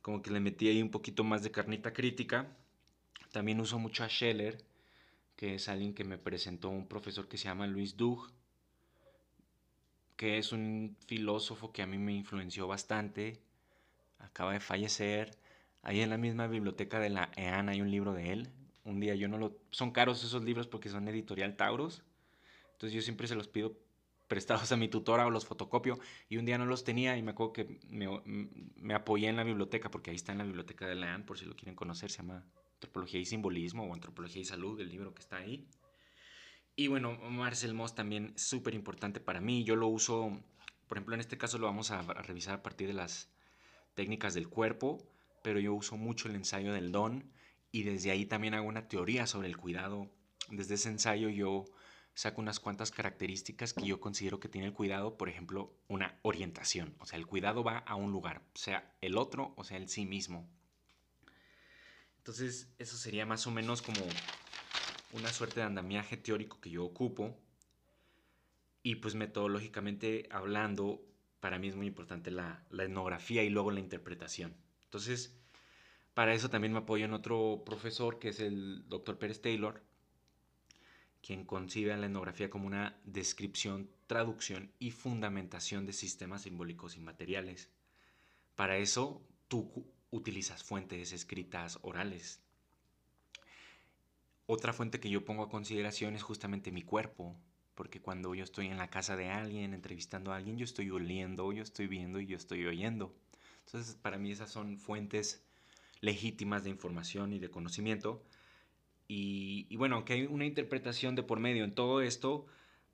como 0.00 0.20
que 0.20 0.30
le 0.30 0.40
metí 0.40 0.68
ahí 0.68 0.82
un 0.82 0.90
poquito 0.90 1.22
más 1.24 1.42
de 1.42 1.52
carnita 1.52 1.92
crítica. 1.92 2.48
También 3.30 3.60
uso 3.60 3.78
mucho 3.78 4.02
a 4.02 4.08
Scheller, 4.08 4.64
que 5.36 5.54
es 5.54 5.68
alguien 5.68 5.94
que 5.94 6.04
me 6.04 6.18
presentó 6.18 6.68
un 6.70 6.88
profesor 6.88 7.28
que 7.28 7.38
se 7.38 7.44
llama 7.44 7.66
Luis 7.66 7.96
Dug, 7.96 8.30
que 10.16 10.38
es 10.38 10.52
un 10.52 10.96
filósofo 11.06 11.72
que 11.72 11.82
a 11.82 11.86
mí 11.86 11.98
me 11.98 12.12
influenció 12.12 12.66
bastante. 12.66 13.40
Acaba 14.18 14.52
de 14.52 14.60
fallecer. 14.60 15.36
Ahí 15.82 16.00
en 16.00 16.10
la 16.10 16.18
misma 16.18 16.46
biblioteca 16.46 17.00
de 17.00 17.10
la 17.10 17.30
EAN 17.36 17.68
hay 17.68 17.80
un 17.80 17.90
libro 17.90 18.12
de 18.12 18.32
él. 18.32 18.48
Un 18.84 19.00
día 19.00 19.14
yo 19.14 19.28
no 19.28 19.38
lo... 19.38 19.56
Son 19.70 19.90
caros 19.90 20.22
esos 20.22 20.42
libros 20.42 20.66
porque 20.66 20.88
son 20.88 21.08
editorial 21.08 21.56
Taurus. 21.56 22.02
Entonces 22.72 22.94
yo 22.94 23.02
siempre 23.02 23.26
se 23.26 23.34
los 23.34 23.48
pido 23.48 23.76
prestados 24.32 24.72
a 24.72 24.78
mi 24.78 24.88
tutora 24.88 25.26
o 25.26 25.30
los 25.30 25.44
fotocopio 25.44 25.98
y 26.30 26.38
un 26.38 26.46
día 26.46 26.56
no 26.56 26.64
los 26.64 26.84
tenía 26.84 27.18
y 27.18 27.22
me 27.22 27.32
acuerdo 27.32 27.52
que 27.52 27.78
me, 27.90 28.94
apoyé 28.94 29.28
en 29.28 29.36
la 29.36 29.44
biblioteca 29.44 29.90
porque 29.90 30.08
ahí 30.08 30.16
está 30.16 30.32
en 30.32 30.38
la 30.38 30.44
biblioteca 30.44 30.86
de 30.86 30.94
Leán 30.94 31.26
por 31.26 31.38
si 31.38 31.44
lo 31.44 31.54
quieren 31.54 31.74
conocer, 31.74 32.10
se 32.10 32.22
llama 32.22 32.42
Antropología 32.76 33.20
y 33.20 33.26
Simbolismo 33.26 33.84
o 33.84 33.92
Antropología 33.92 34.40
y 34.40 34.46
Salud, 34.46 34.80
el 34.80 34.88
libro 34.88 35.12
que 35.12 35.20
está 35.20 35.36
ahí. 35.36 35.68
Y 36.74 36.86
bueno, 36.86 37.18
Marcel 37.28 37.74
Moss 37.74 37.94
también 37.94 38.32
súper 38.38 38.74
importante 38.74 39.20
para 39.20 39.42
mí, 39.42 39.64
yo 39.64 39.76
lo 39.76 39.88
uso, 39.88 40.42
por 40.88 40.96
ejemplo 40.96 41.12
en 41.12 41.20
este 41.20 41.36
caso 41.36 41.58
lo 41.58 41.66
vamos 41.66 41.90
a 41.90 42.00
revisar 42.00 42.54
a 42.54 42.62
partir 42.62 42.88
de 42.88 42.94
las 42.94 43.28
técnicas 43.92 44.32
del 44.32 44.48
cuerpo, 44.48 44.96
pero 45.44 45.60
yo 45.60 45.74
uso 45.74 45.98
mucho 45.98 46.30
el 46.30 46.36
ensayo 46.36 46.72
del 46.72 46.90
don 46.90 47.30
y 47.70 47.82
desde 47.82 48.12
ahí 48.12 48.24
también 48.24 48.54
hago 48.54 48.66
una 48.66 48.88
teoría 48.88 49.26
sobre 49.26 49.48
el 49.48 49.58
cuidado. 49.58 50.10
Desde 50.48 50.76
ese 50.76 50.88
ensayo 50.88 51.28
yo 51.28 51.66
saco 52.14 52.40
unas 52.40 52.60
cuantas 52.60 52.90
características 52.90 53.72
que 53.72 53.86
yo 53.86 54.00
considero 54.00 54.40
que 54.40 54.48
tiene 54.48 54.68
el 54.68 54.74
cuidado, 54.74 55.16
por 55.16 55.28
ejemplo, 55.28 55.74
una 55.88 56.18
orientación, 56.22 56.94
o 56.98 57.06
sea, 57.06 57.18
el 57.18 57.26
cuidado 57.26 57.64
va 57.64 57.78
a 57.78 57.94
un 57.94 58.12
lugar, 58.12 58.42
sea 58.54 58.94
el 59.00 59.16
otro 59.16 59.54
o 59.56 59.64
sea 59.64 59.76
el 59.78 59.88
sí 59.88 60.04
mismo. 60.04 60.48
Entonces, 62.18 62.72
eso 62.78 62.96
sería 62.96 63.26
más 63.26 63.46
o 63.48 63.50
menos 63.50 63.82
como 63.82 64.00
una 65.12 65.32
suerte 65.32 65.60
de 65.60 65.66
andamiaje 65.66 66.16
teórico 66.16 66.60
que 66.60 66.70
yo 66.70 66.84
ocupo. 66.84 67.36
Y 68.84 68.96
pues 68.96 69.14
metodológicamente 69.14 70.28
hablando, 70.30 71.04
para 71.40 71.58
mí 71.58 71.68
es 71.68 71.76
muy 71.76 71.86
importante 71.86 72.30
la, 72.30 72.64
la 72.70 72.84
etnografía 72.84 73.42
y 73.42 73.50
luego 73.50 73.72
la 73.72 73.80
interpretación. 73.80 74.54
Entonces, 74.84 75.36
para 76.14 76.34
eso 76.34 76.50
también 76.50 76.72
me 76.72 76.80
apoyo 76.80 77.04
en 77.04 77.12
otro 77.12 77.62
profesor 77.64 78.18
que 78.18 78.28
es 78.28 78.40
el 78.40 78.88
doctor 78.88 79.18
Pérez 79.18 79.40
Taylor, 79.40 79.82
quien 81.22 81.44
concibe 81.44 81.92
a 81.92 81.96
la 81.96 82.06
etnografía 82.06 82.50
como 82.50 82.66
una 82.66 82.98
descripción, 83.04 83.88
traducción 84.06 84.72
y 84.78 84.90
fundamentación 84.90 85.86
de 85.86 85.92
sistemas 85.92 86.42
simbólicos 86.42 86.96
y 86.96 87.00
materiales. 87.00 87.70
Para 88.56 88.76
eso, 88.76 89.22
tú 89.48 89.86
utilizas 90.10 90.64
fuentes 90.64 91.12
escritas 91.12 91.78
orales. 91.82 92.40
Otra 94.46 94.72
fuente 94.72 95.00
que 95.00 95.08
yo 95.08 95.24
pongo 95.24 95.44
a 95.44 95.48
consideración 95.48 96.16
es 96.16 96.22
justamente 96.22 96.72
mi 96.72 96.82
cuerpo, 96.82 97.36
porque 97.76 98.02
cuando 98.02 98.34
yo 98.34 98.42
estoy 98.42 98.66
en 98.66 98.76
la 98.76 98.90
casa 98.90 99.16
de 99.16 99.30
alguien, 99.30 99.72
entrevistando 99.72 100.32
a 100.32 100.36
alguien, 100.36 100.58
yo 100.58 100.64
estoy 100.64 100.90
oliendo, 100.90 101.52
yo 101.52 101.62
estoy 101.62 101.86
viendo 101.86 102.20
y 102.20 102.26
yo 102.26 102.36
estoy 102.36 102.66
oyendo. 102.66 103.14
Entonces, 103.64 103.94
para 103.94 104.18
mí 104.18 104.32
esas 104.32 104.50
son 104.50 104.76
fuentes 104.76 105.44
legítimas 106.00 106.64
de 106.64 106.70
información 106.70 107.32
y 107.32 107.38
de 107.38 107.50
conocimiento 107.50 108.24
y, 109.14 109.76
bueno, 109.76 109.96
aunque 109.96 110.14
hay 110.14 110.22
una 110.22 110.46
interpretación 110.46 111.14
de 111.14 111.22
por 111.22 111.38
medio 111.38 111.64
en 111.64 111.74
todo 111.74 112.00
esto, 112.00 112.46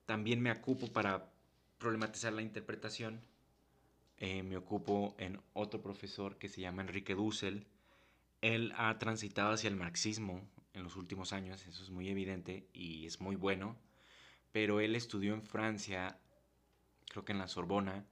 también 0.05 0.41
me 0.41 0.51
ocupo 0.51 0.93
para 0.93 1.31
problematizar 1.79 2.33
la 2.33 2.43
interpretación. 2.43 3.21
Eh, 4.17 4.43
me 4.43 4.57
ocupo 4.57 5.15
en 5.19 5.41
otro 5.53 5.81
profesor 5.81 6.37
que 6.37 6.49
se 6.49 6.61
llama 6.61 6.83
Enrique 6.83 7.15
Dussel. 7.15 7.69
Él 8.41 8.73
ha 8.77 8.99
transitado 8.99 9.53
hacia 9.53 9.69
el 9.69 9.77
marxismo 9.77 10.43
en 10.75 10.83
los 10.83 10.97
últimos 10.97 11.33
años, 11.33 11.65
eso 11.69 11.85
es 11.85 11.91
muy 11.91 12.09
evidente 12.09 12.67
y 12.73 13.07
es 13.07 13.21
muy 13.21 13.37
bueno, 13.37 13.77
pero 14.51 14.81
él 14.81 14.97
estudió 14.97 15.35
en 15.35 15.43
Francia, 15.43 16.19
creo 17.11 17.25
que 17.25 17.33
en 17.33 17.39
la 17.39 17.47
Sorbona, 17.49 18.07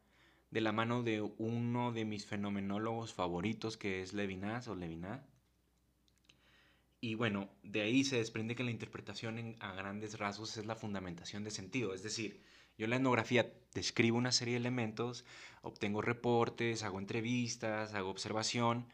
de 0.53 0.61
la 0.61 0.71
mano 0.71 1.03
de 1.03 1.23
uno 1.23 1.93
de 1.93 2.05
mis 2.05 2.25
fenomenólogos 2.25 3.13
favoritos 3.13 3.77
que 3.77 4.03
es 4.03 4.15
Levinas 4.15 4.69
o 4.69 4.77
Levinas 4.77 5.36
y 7.00 7.15
bueno, 7.15 7.50
de 7.62 7.83
ahí 7.83 8.05
se 8.05 8.17
desprende 8.17 8.55
que 8.55 8.65
la 8.65 8.71
interpretación 8.71 9.57
a 9.61 9.75
grandes 9.75 10.19
rasgos 10.19 10.57
es 10.57 10.67
la 10.67 10.76
fundamentación 10.76 11.45
de 11.45 11.50
sentido. 11.50 11.95
Es 11.95 12.03
decir, 12.03 12.43
yo 12.79 12.87
la 12.87 12.97
etnografía 12.97 13.53
describo 13.75 14.19
una 14.19 14.33
serie 14.33 14.55
de 14.55 14.61
elementos, 14.61 15.25
obtengo 15.62 16.03
reportes, 16.03 16.83
hago 16.83 16.99
entrevistas, 16.99 17.95
hago 17.95 18.11
observación 18.11 18.87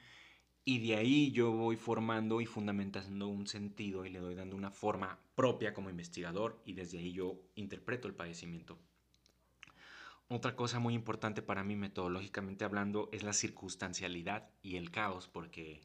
y 0.64 0.87
de 0.87 0.97
ahí 0.97 1.32
yo 1.32 1.50
voy 1.52 1.76
formando 1.76 2.40
y 2.40 2.47
fundamentando 2.47 3.28
un 3.28 3.47
sentido 3.47 4.04
y 4.04 4.11
le 4.11 4.21
doy 4.21 4.35
dando 4.35 4.56
una 4.56 4.71
forma 4.71 5.18
propia 5.35 5.75
como 5.75 5.90
investigador 5.90 6.61
y 6.64 6.75
desde 6.75 6.99
ahí 6.99 7.12
yo 7.12 7.40
interpreto 7.56 8.09
el 8.09 8.14
padecimiento. 8.14 8.78
otra 10.28 10.56
cosa 10.56 10.78
muy 10.78 10.94
importante 10.94 11.42
para 11.42 11.64
mí 11.64 11.76
metodológicamente 11.76 12.64
hablando 12.64 13.09
es 13.12 13.23
la 13.23 13.32
circunstancialidad 13.32 14.49
y 14.62 14.76
el 14.76 14.90
caos, 14.90 15.28
porque 15.28 15.82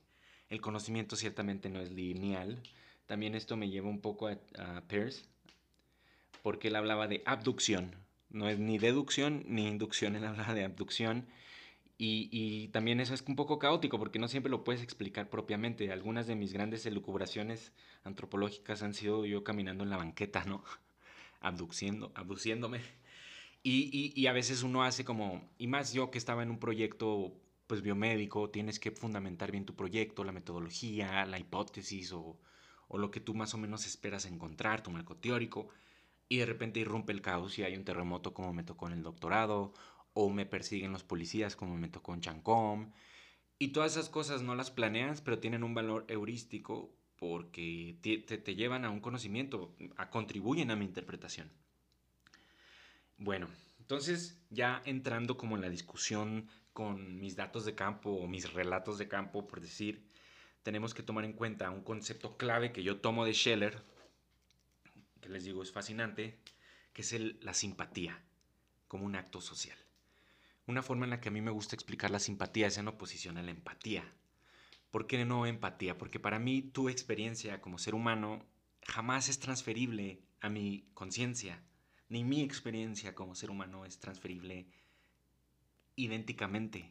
el 0.49 0.61
conocimiento 0.61 1.15
ciertamente 1.15 1.69
no 1.69 1.79
es 1.79 1.91
lineal. 1.91 2.61
También 3.05 3.35
esto 3.35 3.57
me 3.57 3.69
lleva 3.69 3.89
un 3.89 4.01
poco 4.01 4.27
a, 4.27 4.81
Peirce, 4.87 5.25
porque 6.43 6.67
él 6.67 6.75
hablaba 6.75 7.07
de 7.07 7.23
abducción. 7.25 7.95
No 8.29 8.49
es 8.49 8.59
ni 8.59 8.77
deducción 8.77 9.43
ni 9.47 9.67
inducción, 9.67 10.15
él 10.15 10.25
hablaba 10.25 10.53
de 10.53 10.63
abducción. 10.63 11.25
Y, 11.99 12.67
también 12.67 12.99
eso 12.99 13.15
es 13.15 13.23
un 13.27 13.35
poco 13.35 13.57
caótico 13.57 13.97
porque 13.97 14.19
no 14.19 14.27
siempre 14.27 14.51
lo 14.51 14.63
puedes 14.63 14.83
explicar 14.83 15.29
propiamente. 15.29 15.91
Algunas 15.91 16.27
de 16.27 16.35
mis 16.35 16.53
grandes 16.53 16.85
elucubraciones 16.85 17.71
antropológicas 18.03 18.83
han 18.83 18.93
sido 18.93 19.25
yo 19.25 19.43
caminando 19.43 19.83
en 19.83 19.89
la 19.89 19.97
banqueta, 19.97 20.43
¿no? 20.45 20.63
Abduciendo, 21.41 22.11
abduciéndome. 22.13 22.81
Y, 23.63 24.27
a 24.27 24.31
veces 24.31 24.63
uno 24.63 24.83
hace 24.83 25.03
como, 25.03 25.49
y 25.57 25.67
más 25.67 25.91
yo 25.91 26.11
que 26.11 26.17
estaba 26.17 26.43
en 26.43 26.51
un 26.51 26.59
proyecto 26.59 27.33
pues 27.67 27.81
biomédico, 27.81 28.49
tienes 28.49 28.79
que 28.79 28.91
fundamentar 28.91 29.51
bien 29.51 29.65
tu 29.65 29.75
proyecto, 29.75 30.23
la 30.23 30.31
metodología, 30.31 31.25
la 31.25 31.37
hipótesis 31.37 32.13
o, 32.13 32.39
o 32.87 32.97
lo 32.97 33.11
que 33.11 33.19
tú 33.19 33.33
más 33.33 33.53
o 33.53 33.57
menos 33.57 33.85
esperas 33.85 34.25
encontrar, 34.25 34.81
tu 34.81 34.89
marco 34.89 35.17
teórico, 35.17 35.67
y 36.29 36.37
de 36.37 36.45
repente 36.45 36.79
irrumpe 36.79 37.11
el 37.11 37.21
caos 37.21 37.57
y 37.59 37.63
hay 37.63 37.75
un 37.75 37.83
terremoto 37.83 38.33
como 38.33 38.53
me 38.53 38.63
tocó 38.63 38.87
en 38.87 38.93
el 38.93 39.03
doctorado, 39.03 39.73
o 40.13 40.29
me 40.29 40.45
persiguen 40.45 40.91
los 40.91 41.03
policías 41.03 41.55
como 41.55 41.77
me 41.77 41.89
tocó 41.89 42.13
en 42.13 42.21
Chancom, 42.21 42.91
y 43.59 43.69
todas 43.69 43.93
esas 43.93 44.09
cosas 44.09 44.41
no 44.41 44.55
las 44.55 44.71
planeas, 44.71 45.21
pero 45.21 45.39
tienen 45.39 45.63
un 45.63 45.73
valor 45.73 46.05
heurístico 46.07 46.93
porque 47.17 47.97
te, 48.01 48.17
te 48.19 48.55
llevan 48.55 48.85
a 48.85 48.91
un 48.91 48.99
conocimiento, 48.99 49.75
a, 49.97 50.09
contribuyen 50.09 50.71
a 50.71 50.75
mi 50.75 50.85
interpretación. 50.85 51.51
Bueno, 53.17 53.47
entonces 53.79 54.39
ya 54.51 54.81
entrando 54.85 55.37
como 55.37 55.55
en 55.55 55.61
la 55.61 55.69
discusión 55.69 56.47
con 56.77 57.19
mis 57.19 57.35
datos 57.35 57.65
de 57.65 57.73
campo 57.73 58.11
o 58.11 58.27
mis 58.27 58.53
relatos 58.53 58.99
de 58.99 59.07
campo, 59.07 59.47
por 59.47 59.61
decir, 59.61 60.07
tenemos 60.61 60.93
que 60.93 61.01
tomar 61.01 61.25
en 61.25 61.33
cuenta 61.33 61.71
un 61.71 61.81
concepto 61.81 62.37
clave 62.37 62.71
que 62.71 62.83
yo 62.83 63.01
tomo 63.01 63.25
de 63.25 63.33
Scheller, 63.33 63.81
que 65.19 65.29
les 65.29 65.43
digo 65.43 65.63
es 65.63 65.71
fascinante, 65.71 66.37
que 66.93 67.01
es 67.01 67.43
la 67.43 67.55
simpatía 67.55 68.21
como 68.87 69.07
un 69.07 69.15
acto 69.15 69.41
social. 69.41 69.75
Una 70.67 70.83
forma 70.83 71.07
en 71.07 71.09
la 71.09 71.19
que 71.19 71.29
a 71.29 71.31
mí 71.31 71.41
me 71.41 71.49
gusta 71.49 71.75
explicar 71.75 72.11
la 72.11 72.19
simpatía 72.19 72.67
es 72.67 72.77
en 72.77 72.87
oposición 72.87 73.39
a 73.39 73.41
la 73.41 73.49
empatía. 73.49 74.03
¿Por 74.91 75.07
qué 75.07 75.25
no 75.25 75.47
empatía? 75.47 75.97
Porque 75.97 76.19
para 76.19 76.37
mí 76.37 76.61
tu 76.61 76.89
experiencia 76.89 77.59
como 77.59 77.79
ser 77.79 77.95
humano 77.95 78.45
jamás 78.83 79.29
es 79.29 79.39
transferible 79.39 80.21
a 80.41 80.49
mi 80.49 80.91
conciencia 80.93 81.59
ni 82.07 82.23
mi 82.23 82.43
experiencia 82.43 83.15
como 83.15 83.33
ser 83.33 83.49
humano 83.49 83.83
es 83.83 83.97
transferible 83.97 84.67
idénticamente. 85.97 86.89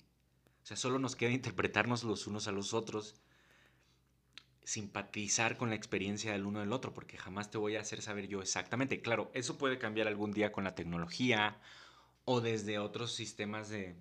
O 0.63 0.67
sea, 0.67 0.77
solo 0.77 0.99
nos 0.99 1.17
queda 1.17 1.31
interpretarnos 1.31 2.05
los 2.05 2.27
unos 2.27 2.49
a 2.49 2.53
los 2.53 2.75
otros, 2.75 3.15
simpatizar 4.65 5.57
con 5.57 5.71
la 5.71 5.77
experiencia 5.77 6.33
del 6.33 6.45
uno 6.45 6.61
del 6.61 6.73
otro, 6.73 6.93
porque 6.93 7.17
jamás 7.17 7.51
te 7.51 7.57
voy 7.57 7.77
a 7.77 7.81
hacer 7.81 8.03
saber 8.03 8.29
yo 8.29 8.43
exactamente. 8.43 9.01
Claro, 9.01 9.31
eso 9.33 9.57
puede 9.57 9.79
cambiar 9.79 10.09
algún 10.09 10.33
día 10.33 10.53
con 10.53 10.65
la 10.65 10.75
tecnología 10.75 11.59
o 12.25 12.41
desde 12.41 12.81
otros 12.81 13.15
sistemas 13.15 13.69
de 13.71 13.95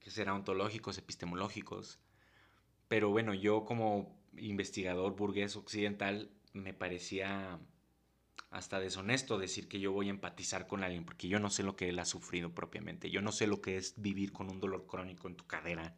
que 0.00 0.10
serán 0.10 0.36
ontológicos, 0.36 0.96
epistemológicos. 0.96 2.00
Pero 2.88 3.10
bueno, 3.10 3.34
yo 3.34 3.66
como 3.66 4.18
investigador 4.38 5.14
burgués 5.14 5.54
occidental 5.54 6.30
me 6.54 6.72
parecía 6.72 7.60
hasta 8.50 8.80
deshonesto 8.80 9.38
decir 9.38 9.68
que 9.68 9.80
yo 9.80 9.92
voy 9.92 10.08
a 10.08 10.10
empatizar 10.10 10.66
con 10.66 10.82
alguien, 10.82 11.04
porque 11.04 11.28
yo 11.28 11.38
no 11.38 11.50
sé 11.50 11.62
lo 11.62 11.76
que 11.76 11.88
él 11.90 11.98
ha 11.98 12.04
sufrido 12.04 12.54
propiamente. 12.54 13.10
Yo 13.10 13.20
no 13.20 13.32
sé 13.32 13.46
lo 13.46 13.60
que 13.60 13.76
es 13.76 13.94
vivir 14.00 14.32
con 14.32 14.50
un 14.50 14.60
dolor 14.60 14.86
crónico 14.86 15.28
en 15.28 15.36
tu 15.36 15.46
cadera, 15.46 15.96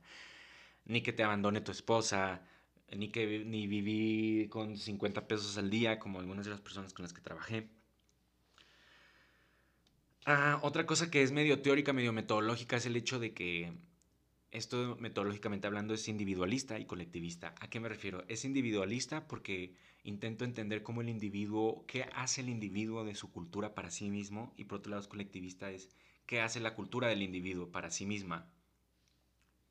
ni 0.85 1.03
que 1.03 1.13
te 1.13 1.23
abandone 1.23 1.61
tu 1.61 1.73
esposa, 1.73 2.43
ni 2.97 3.09
que 3.09 3.45
ni 3.45 3.67
vivir 3.67 4.49
con 4.49 4.77
50 4.77 5.29
pesos 5.29 5.57
al 5.59 5.71
día, 5.71 5.99
como 5.99 6.19
algunas 6.19 6.45
de 6.45 6.51
las 6.51 6.61
personas 6.61 6.93
con 6.93 7.05
las 7.05 7.13
que 7.13 7.21
trabajé. 7.21 7.69
Ah, 10.27 10.59
otra 10.63 10.87
cosa 10.87 11.11
que 11.11 11.23
es 11.23 11.33
medio 11.33 11.63
teórica, 11.63 11.93
medio 11.93 12.13
metodológica, 12.13 12.77
es 12.77 12.87
el 12.87 12.97
hecho 12.97 13.19
de 13.19 13.33
que 13.33 13.73
esto 14.51 14.97
metodológicamente 15.01 15.67
hablando 15.67 15.95
es 15.95 16.09
individualista 16.09 16.79
y 16.79 16.85
colectivista. 16.85 17.55
¿A 17.61 17.71
qué 17.71 17.81
me 17.81 17.89
refiero? 17.89 18.25
Es 18.29 18.45
individualista 18.45 19.27
porque 19.29 19.75
intento 20.03 20.45
entender 20.45 20.83
cómo 20.83 21.01
el 21.01 21.09
individuo, 21.09 21.85
qué 21.87 22.05
hace 22.15 22.41
el 22.41 22.49
individuo 22.49 23.05
de 23.05 23.15
su 23.15 23.31
cultura 23.31 23.75
para 23.75 23.91
sí 23.91 24.11
mismo 24.11 24.55
y 24.57 24.65
por 24.65 24.79
otro 24.79 24.91
lado 24.91 25.03
es 25.03 25.09
colectivista 25.09 25.71
es 25.71 25.91
qué 26.27 26.41
hace 26.41 26.61
la 26.61 26.75
cultura 26.75 27.09
del 27.09 27.23
individuo 27.23 27.71
para 27.71 27.91
sí 27.91 28.07
misma. 28.07 28.51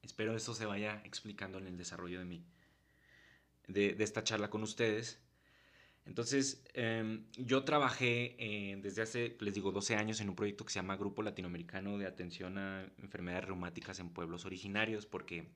Espero 0.01 0.35
eso 0.35 0.53
se 0.53 0.65
vaya 0.65 1.01
explicando 1.05 1.57
en 1.57 1.67
el 1.67 1.77
desarrollo 1.77 2.19
de 2.19 2.25
mi, 2.25 2.45
de, 3.67 3.95
esta 3.99 4.23
charla 4.23 4.49
con 4.49 4.63
ustedes. 4.63 5.21
Entonces, 6.05 6.63
em, 6.73 7.25
yo 7.37 7.63
trabajé 7.63 8.35
eh, 8.39 8.79
desde 8.81 9.03
hace, 9.03 9.37
les 9.39 9.53
digo, 9.53 9.71
12 9.71 9.95
años 9.95 10.21
en 10.21 10.29
un 10.29 10.35
proyecto 10.35 10.65
que 10.65 10.73
se 10.73 10.79
llama 10.79 10.95
Grupo 10.95 11.21
Latinoamericano 11.21 11.97
de 11.97 12.07
Atención 12.07 12.57
a 12.57 12.91
Enfermedades 12.97 13.45
Reumáticas 13.45 13.99
en 13.99 14.09
Pueblos 14.09 14.45
Originarios, 14.45 15.05
porque 15.05 15.49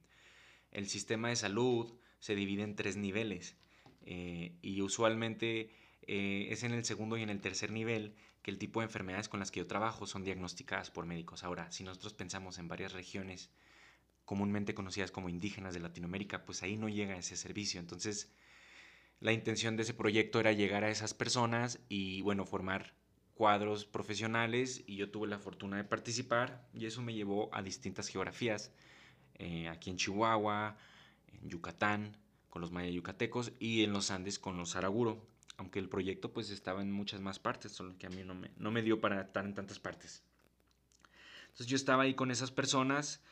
el 0.72 0.88
sistema 0.88 1.30
de 1.30 1.36
salud 1.36 1.94
se 2.20 2.36
divide 2.36 2.64
en 2.64 2.76
tres 2.76 2.98
niveles. 2.98 3.58
Eh, 4.06 4.58
y 4.62 4.82
usualmente 4.82 5.72
eh, 6.08 6.48
es 6.50 6.64
en 6.64 6.74
el 6.74 6.84
segundo 6.86 7.18
y 7.18 7.24
en 7.24 7.30
el 7.30 7.42
tercer 7.42 7.72
nivel 7.72 8.16
que 8.42 8.52
el 8.52 8.58
tipo 8.58 8.82
de 8.82 8.86
enfermedades 8.86 9.30
con 9.30 9.40
las 9.40 9.52
que 9.52 9.62
yo 9.62 9.68
trabajo 9.68 10.06
son 10.06 10.24
diagnosticadas 10.24 10.92
por 10.92 11.06
médicos. 11.06 11.44
Ahora, 11.44 11.72
si 11.72 11.84
nosotros 11.84 12.14
pensamos 12.14 12.60
en 12.60 12.68
varias 12.68 12.92
regiones 12.92 13.50
comúnmente 14.26 14.74
conocidas 14.74 15.12
como 15.12 15.30
indígenas 15.30 15.74
de 15.74 15.80
Latinoamérica, 15.80 16.46
pues 16.46 16.64
ahí 16.64 16.76
no 16.76 16.90
llega 16.90 17.18
ese 17.18 17.38
servicio. 17.38 17.80
Entonces, 17.80 18.34
la 19.20 19.32
intención 19.32 19.78
de 19.78 19.84
ese 19.84 19.94
proyecto 19.94 20.40
era 20.40 20.52
llegar 20.52 20.84
a 20.84 20.90
esas 20.90 21.14
personas 21.14 21.80
y, 21.88 22.22
bueno, 22.22 22.46
formar 22.46 22.94
cuadros 23.34 23.86
profesionales 23.86 24.84
y 24.86 24.98
yo 24.98 25.10
tuve 25.10 25.28
la 25.28 25.40
fortuna 25.40 25.78
de 25.78 25.84
participar 25.84 26.68
y 26.74 26.86
eso 26.86 27.02
me 27.02 27.14
llevó 27.14 27.50
a 27.54 27.62
distintas 27.62 28.08
geografías, 28.10 28.72
eh, 29.36 29.68
aquí 29.70 29.90
en 29.90 29.98
Chihuahua, 29.98 30.78
en 31.28 31.50
Yucatán, 31.50 32.18
con 32.54 32.62
los 32.62 32.72
maya 32.72 32.92
yucatecos 32.92 33.52
y 33.58 33.84
en 33.84 33.94
los 33.94 34.12
Andes 34.12 34.38
con 34.38 34.58
los 34.58 34.76
Araguro, 34.76 35.26
aunque 35.58 35.80
el 35.80 35.90
proyecto 35.90 36.32
pues 36.32 36.52
estaba 36.52 36.84
en 36.84 36.92
muchas 36.92 37.20
más 37.20 37.40
partes, 37.40 37.72
solo 37.72 37.98
que 37.98 38.06
a 38.06 38.12
mí 38.12 38.24
no 38.24 38.36
me, 38.36 38.52
no 38.58 38.70
me 38.70 38.84
dio 38.84 39.02
para 39.02 39.22
estar 39.22 39.44
en 39.44 39.56
tantas 39.56 39.80
partes. 39.80 40.22
Entonces 41.46 41.66
yo 41.66 41.76
estaba 41.76 42.04
ahí 42.04 42.14
con 42.14 42.30
esas 42.30 42.52
personas, 42.52 43.24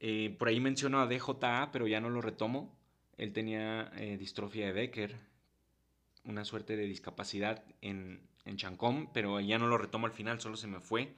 eh, 0.00 0.34
por 0.40 0.48
ahí 0.48 0.58
menciono 0.58 1.00
a 1.00 1.06
DJA, 1.06 1.70
pero 1.70 1.86
ya 1.86 2.00
no 2.00 2.10
lo 2.10 2.20
retomo. 2.20 2.76
Él 3.16 3.32
tenía 3.32 3.92
eh, 3.94 4.16
distrofia 4.18 4.66
de 4.66 4.72
Becker, 4.72 5.14
una 6.24 6.44
suerte 6.44 6.76
de 6.76 6.86
discapacidad 6.86 7.62
en, 7.80 8.26
en 8.44 8.56
Chancom, 8.56 9.12
pero 9.12 9.38
ya 9.38 9.60
no 9.60 9.68
lo 9.68 9.78
retomo 9.78 10.06
al 10.06 10.12
final, 10.12 10.40
solo 10.40 10.56
se 10.56 10.66
me 10.66 10.80
fue. 10.80 11.14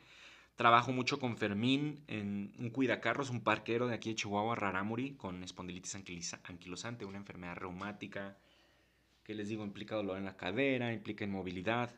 Trabajo 0.60 0.92
mucho 0.92 1.18
con 1.18 1.38
Fermín 1.38 2.04
en 2.06 2.52
un 2.58 2.68
cuidacarros, 2.68 3.30
un 3.30 3.40
parquero 3.40 3.88
de 3.88 3.94
aquí 3.94 4.10
de 4.10 4.16
Chihuahua, 4.16 4.54
Raramuri, 4.56 5.14
con 5.14 5.42
espondilitis 5.42 5.94
anquilosante, 5.94 7.06
una 7.06 7.16
enfermedad 7.16 7.56
reumática 7.56 8.36
que 9.24 9.34
les 9.34 9.48
digo 9.48 9.64
implica 9.64 9.96
dolor 9.96 10.18
en 10.18 10.26
la 10.26 10.36
cadera, 10.36 10.92
implica 10.92 11.24
inmovilidad. 11.24 11.90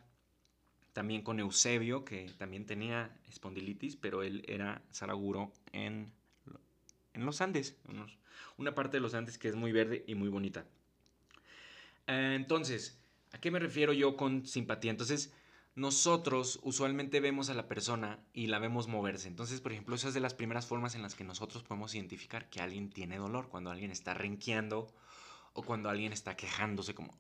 También 0.93 1.23
con 1.23 1.41
Eusebio, 1.41 2.05
que 2.05 2.31
también 2.39 2.65
tenía 2.65 3.11
espondilitis, 3.29 3.97
pero 3.97 4.23
él 4.23 4.45
era 4.47 4.81
zaraguro 4.95 5.53
en, 5.73 6.13
en 7.15 7.27
los 7.27 7.41
Andes, 7.41 7.77
una 8.59 8.77
parte 8.77 8.99
de 8.99 9.01
los 9.01 9.15
Andes 9.15 9.39
que 9.39 9.49
es 9.49 9.57
muy 9.57 9.73
verde 9.73 10.05
y 10.07 10.15
muy 10.15 10.29
bonita. 10.29 10.65
Eh, 12.07 12.35
entonces, 12.37 12.97
¿a 13.33 13.41
qué 13.41 13.51
me 13.51 13.59
refiero 13.59 13.93
yo 13.93 14.17
con 14.17 14.47
simpatía? 14.47 14.93
Entonces, 14.93 15.35
nosotros 15.75 16.61
usualmente 16.63 17.21
vemos 17.21 17.49
a 17.49 17.55
la 17.55 17.67
persona 17.67 18.19
y 18.33 18.49
la 18.49 18.59
vemos 18.59 18.89
moverse. 18.89 19.29
Entonces, 19.29 19.61
por 19.61 19.73
ejemplo, 19.73 19.95
esa 19.95 20.09
es 20.09 20.15
de 20.15 20.21
las 20.21 20.35
primeras 20.35 20.67
formas 20.67 20.95
en 20.95 21.03
las 21.03 21.15
que 21.15 21.25
nosotros 21.25 21.63
podemos 21.63 21.95
identificar 21.95 22.51
que 22.51 22.61
alguien 22.61 22.91
tiene 22.91 23.17
dolor, 23.17 23.49
cuando 23.49 23.71
alguien 23.71 23.91
está 23.91 24.13
renqueando 24.13 24.93
o 25.55 25.63
cuando 25.63 25.89
alguien 25.89 26.13
está 26.13 26.37
quejándose 26.37 26.95
como, 26.95 27.19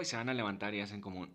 y 0.00 0.04
se 0.04 0.16
van 0.16 0.28
a 0.28 0.34
levantar 0.34 0.74
y 0.74 0.80
hacen 0.80 1.00
como, 1.00 1.28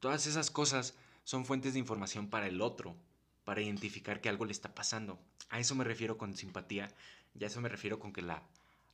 todas 0.00 0.26
esas 0.26 0.50
cosas 0.50 0.96
son 1.24 1.44
fuentes 1.44 1.74
de 1.74 1.78
información 1.78 2.28
para 2.28 2.46
el 2.46 2.60
otro, 2.60 2.96
para 3.44 3.62
identificar 3.62 4.20
que 4.20 4.28
algo 4.28 4.44
le 4.44 4.52
está 4.52 4.74
pasando. 4.74 5.18
A 5.48 5.60
eso 5.60 5.74
me 5.74 5.84
refiero 5.84 6.18
con 6.18 6.36
simpatía 6.36 6.92
y 7.38 7.44
a 7.44 7.46
eso 7.46 7.60
me 7.60 7.68
refiero 7.68 7.98
con 7.98 8.12
que 8.12 8.22
la, 8.22 8.42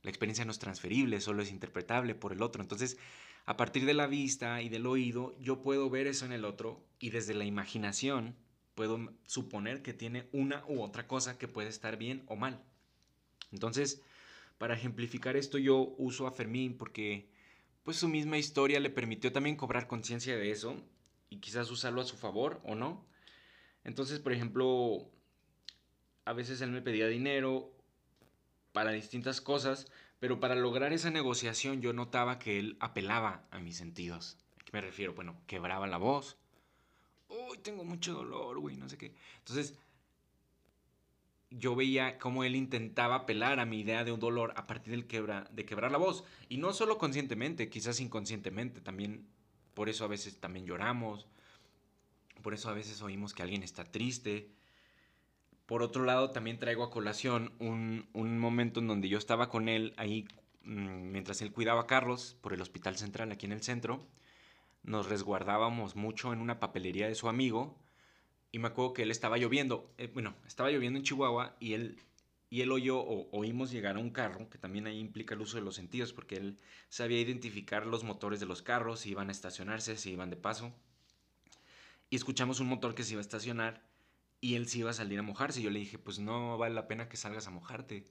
la 0.01 0.09
experiencia 0.09 0.45
no 0.45 0.51
es 0.51 0.59
transferible, 0.59 1.19
solo 1.19 1.41
es 1.41 1.51
interpretable 1.51 2.15
por 2.15 2.31
el 2.31 2.41
otro. 2.41 2.61
Entonces, 2.61 2.97
a 3.45 3.57
partir 3.57 3.85
de 3.85 3.93
la 3.93 4.07
vista 4.07 4.61
y 4.61 4.69
del 4.69 4.87
oído, 4.87 5.35
yo 5.39 5.61
puedo 5.61 5.89
ver 5.89 6.07
eso 6.07 6.25
en 6.25 6.31
el 6.31 6.45
otro 6.45 6.83
y 6.99 7.11
desde 7.11 7.33
la 7.33 7.45
imaginación 7.45 8.35
puedo 8.73 9.13
suponer 9.25 9.81
que 9.81 9.93
tiene 9.93 10.27
una 10.31 10.63
u 10.67 10.81
otra 10.81 11.07
cosa 11.07 11.37
que 11.37 11.47
puede 11.47 11.69
estar 11.69 11.97
bien 11.97 12.23
o 12.27 12.35
mal. 12.35 12.61
Entonces, 13.51 14.01
para 14.57 14.73
ejemplificar 14.73 15.35
esto 15.35 15.57
yo 15.57 15.95
uso 15.97 16.27
a 16.27 16.31
Fermín 16.31 16.77
porque 16.77 17.29
pues 17.83 17.97
su 17.97 18.07
misma 18.07 18.37
historia 18.37 18.79
le 18.79 18.89
permitió 18.89 19.31
también 19.31 19.55
cobrar 19.55 19.87
conciencia 19.87 20.35
de 20.35 20.51
eso 20.51 20.75
y 21.29 21.37
quizás 21.37 21.69
usarlo 21.69 22.01
a 22.01 22.05
su 22.05 22.17
favor 22.17 22.61
o 22.63 22.73
no. 22.73 23.05
Entonces, 23.83 24.19
por 24.19 24.33
ejemplo, 24.33 25.07
a 26.25 26.33
veces 26.33 26.61
él 26.61 26.71
me 26.71 26.81
pedía 26.81 27.07
dinero 27.07 27.71
para 28.71 28.91
distintas 28.91 29.39
cosas, 29.39 29.87
pero 30.25 30.39
para 30.39 30.55
lograr 30.55 30.91
esa 30.91 31.11
negociación 31.11 31.83
yo 31.83 31.93
notaba 31.93 32.39
que 32.39 32.57
él 32.57 32.77
apelaba 32.79 33.45
a 33.51 33.59
mis 33.59 33.77
sentidos. 33.77 34.39
¿A 34.59 34.63
qué 34.63 34.71
me 34.73 34.81
refiero? 34.81 35.13
Bueno, 35.13 35.37
quebraba 35.45 35.85
la 35.85 35.97
voz. 35.97 36.35
Uy, 37.29 37.59
tengo 37.59 37.83
mucho 37.83 38.11
dolor, 38.11 38.57
güey, 38.57 38.75
no 38.75 38.89
sé 38.89 38.97
qué. 38.97 39.13
Entonces, 39.37 39.77
yo 41.51 41.75
veía 41.75 42.17
cómo 42.17 42.43
él 42.43 42.55
intentaba 42.55 43.13
apelar 43.13 43.59
a 43.59 43.67
mi 43.67 43.81
idea 43.81 44.03
de 44.03 44.13
un 44.13 44.19
dolor 44.19 44.51
a 44.55 44.65
partir 44.65 44.93
del 44.93 45.05
quebra, 45.05 45.47
de 45.51 45.63
quebrar 45.63 45.91
la 45.91 45.99
voz. 45.99 46.23
Y 46.49 46.57
no 46.57 46.73
solo 46.73 46.97
conscientemente, 46.97 47.69
quizás 47.69 47.99
inconscientemente. 47.99 48.81
También, 48.81 49.27
por 49.75 49.89
eso 49.89 50.05
a 50.05 50.07
veces 50.07 50.39
también 50.39 50.65
lloramos. 50.65 51.27
Por 52.41 52.55
eso 52.55 52.67
a 52.69 52.73
veces 52.73 52.99
oímos 53.03 53.35
que 53.35 53.43
alguien 53.43 53.61
está 53.61 53.83
triste. 53.83 54.49
Por 55.65 55.81
otro 55.81 56.05
lado, 56.05 56.31
también 56.31 56.59
traigo 56.59 56.83
a 56.83 56.91
colación 56.91 57.53
un, 57.59 58.07
un 58.13 58.37
momento 58.37 58.79
en 58.79 58.87
donde 58.87 59.09
yo 59.09 59.17
estaba 59.17 59.49
con 59.49 59.67
él 59.67 59.93
ahí 59.97 60.27
mm, 60.63 61.11
mientras 61.11 61.41
él 61.41 61.51
cuidaba 61.51 61.81
a 61.81 61.87
Carlos 61.87 62.37
por 62.41 62.53
el 62.53 62.61
Hospital 62.61 62.97
Central 62.97 63.31
aquí 63.31 63.45
en 63.45 63.51
el 63.51 63.63
centro. 63.63 64.05
Nos 64.83 65.09
resguardábamos 65.09 65.95
mucho 65.95 66.33
en 66.33 66.41
una 66.41 66.59
papelería 66.59 67.07
de 67.07 67.15
su 67.15 67.29
amigo 67.29 67.79
y 68.55 68.59
me 68.59 68.69
acuerdo 68.69 68.93
que 68.93 69.03
él 69.03 69.11
estaba 69.11 69.37
lloviendo, 69.37 69.93
eh, 69.97 70.09
bueno, 70.13 70.33
estaba 70.47 70.71
lloviendo 70.71 70.97
en 70.97 71.03
Chihuahua 71.03 71.57
y 71.59 71.73
él, 71.73 71.97
y 72.49 72.61
él 72.61 72.71
oyó 72.71 72.99
o 72.99 73.27
oímos 73.37 73.69
llegar 73.69 73.97
a 73.97 73.99
un 73.99 74.11
carro, 74.11 74.49
que 74.49 74.57
también 74.57 74.87
ahí 74.87 74.97
implica 74.97 75.35
el 75.35 75.41
uso 75.41 75.57
de 75.57 75.63
los 75.63 75.75
sentidos, 75.75 76.13
porque 76.13 76.37
él 76.37 76.57
sabía 76.87 77.19
identificar 77.19 77.85
los 77.85 78.05
motores 78.05 78.39
de 78.39 78.45
los 78.45 78.61
carros, 78.61 79.01
si 79.01 79.09
iban 79.09 79.27
a 79.27 79.33
estacionarse, 79.33 79.97
si 79.97 80.11
iban 80.11 80.29
de 80.29 80.37
paso. 80.37 80.73
Y 82.09 82.15
escuchamos 82.15 82.61
un 82.61 82.67
motor 82.67 82.95
que 82.95 83.03
se 83.03 83.11
iba 83.11 83.19
a 83.19 83.27
estacionar 83.27 83.83
y 84.45 84.53
él 84.53 84.67
se 84.67 84.77
iba 84.77 84.91
a 84.91 84.93
salir 84.93 85.17
a 85.17 85.23
mojarse. 85.23 85.59
Yo 85.59 85.71
le 85.71 85.79
dije, 85.79 85.97
pues 85.97 86.19
no 86.19 86.55
vale 86.59 86.75
la 86.75 86.87
pena 86.87 87.09
que 87.09 87.17
salgas 87.17 87.47
a 87.47 87.49
mojarte. 87.49 88.05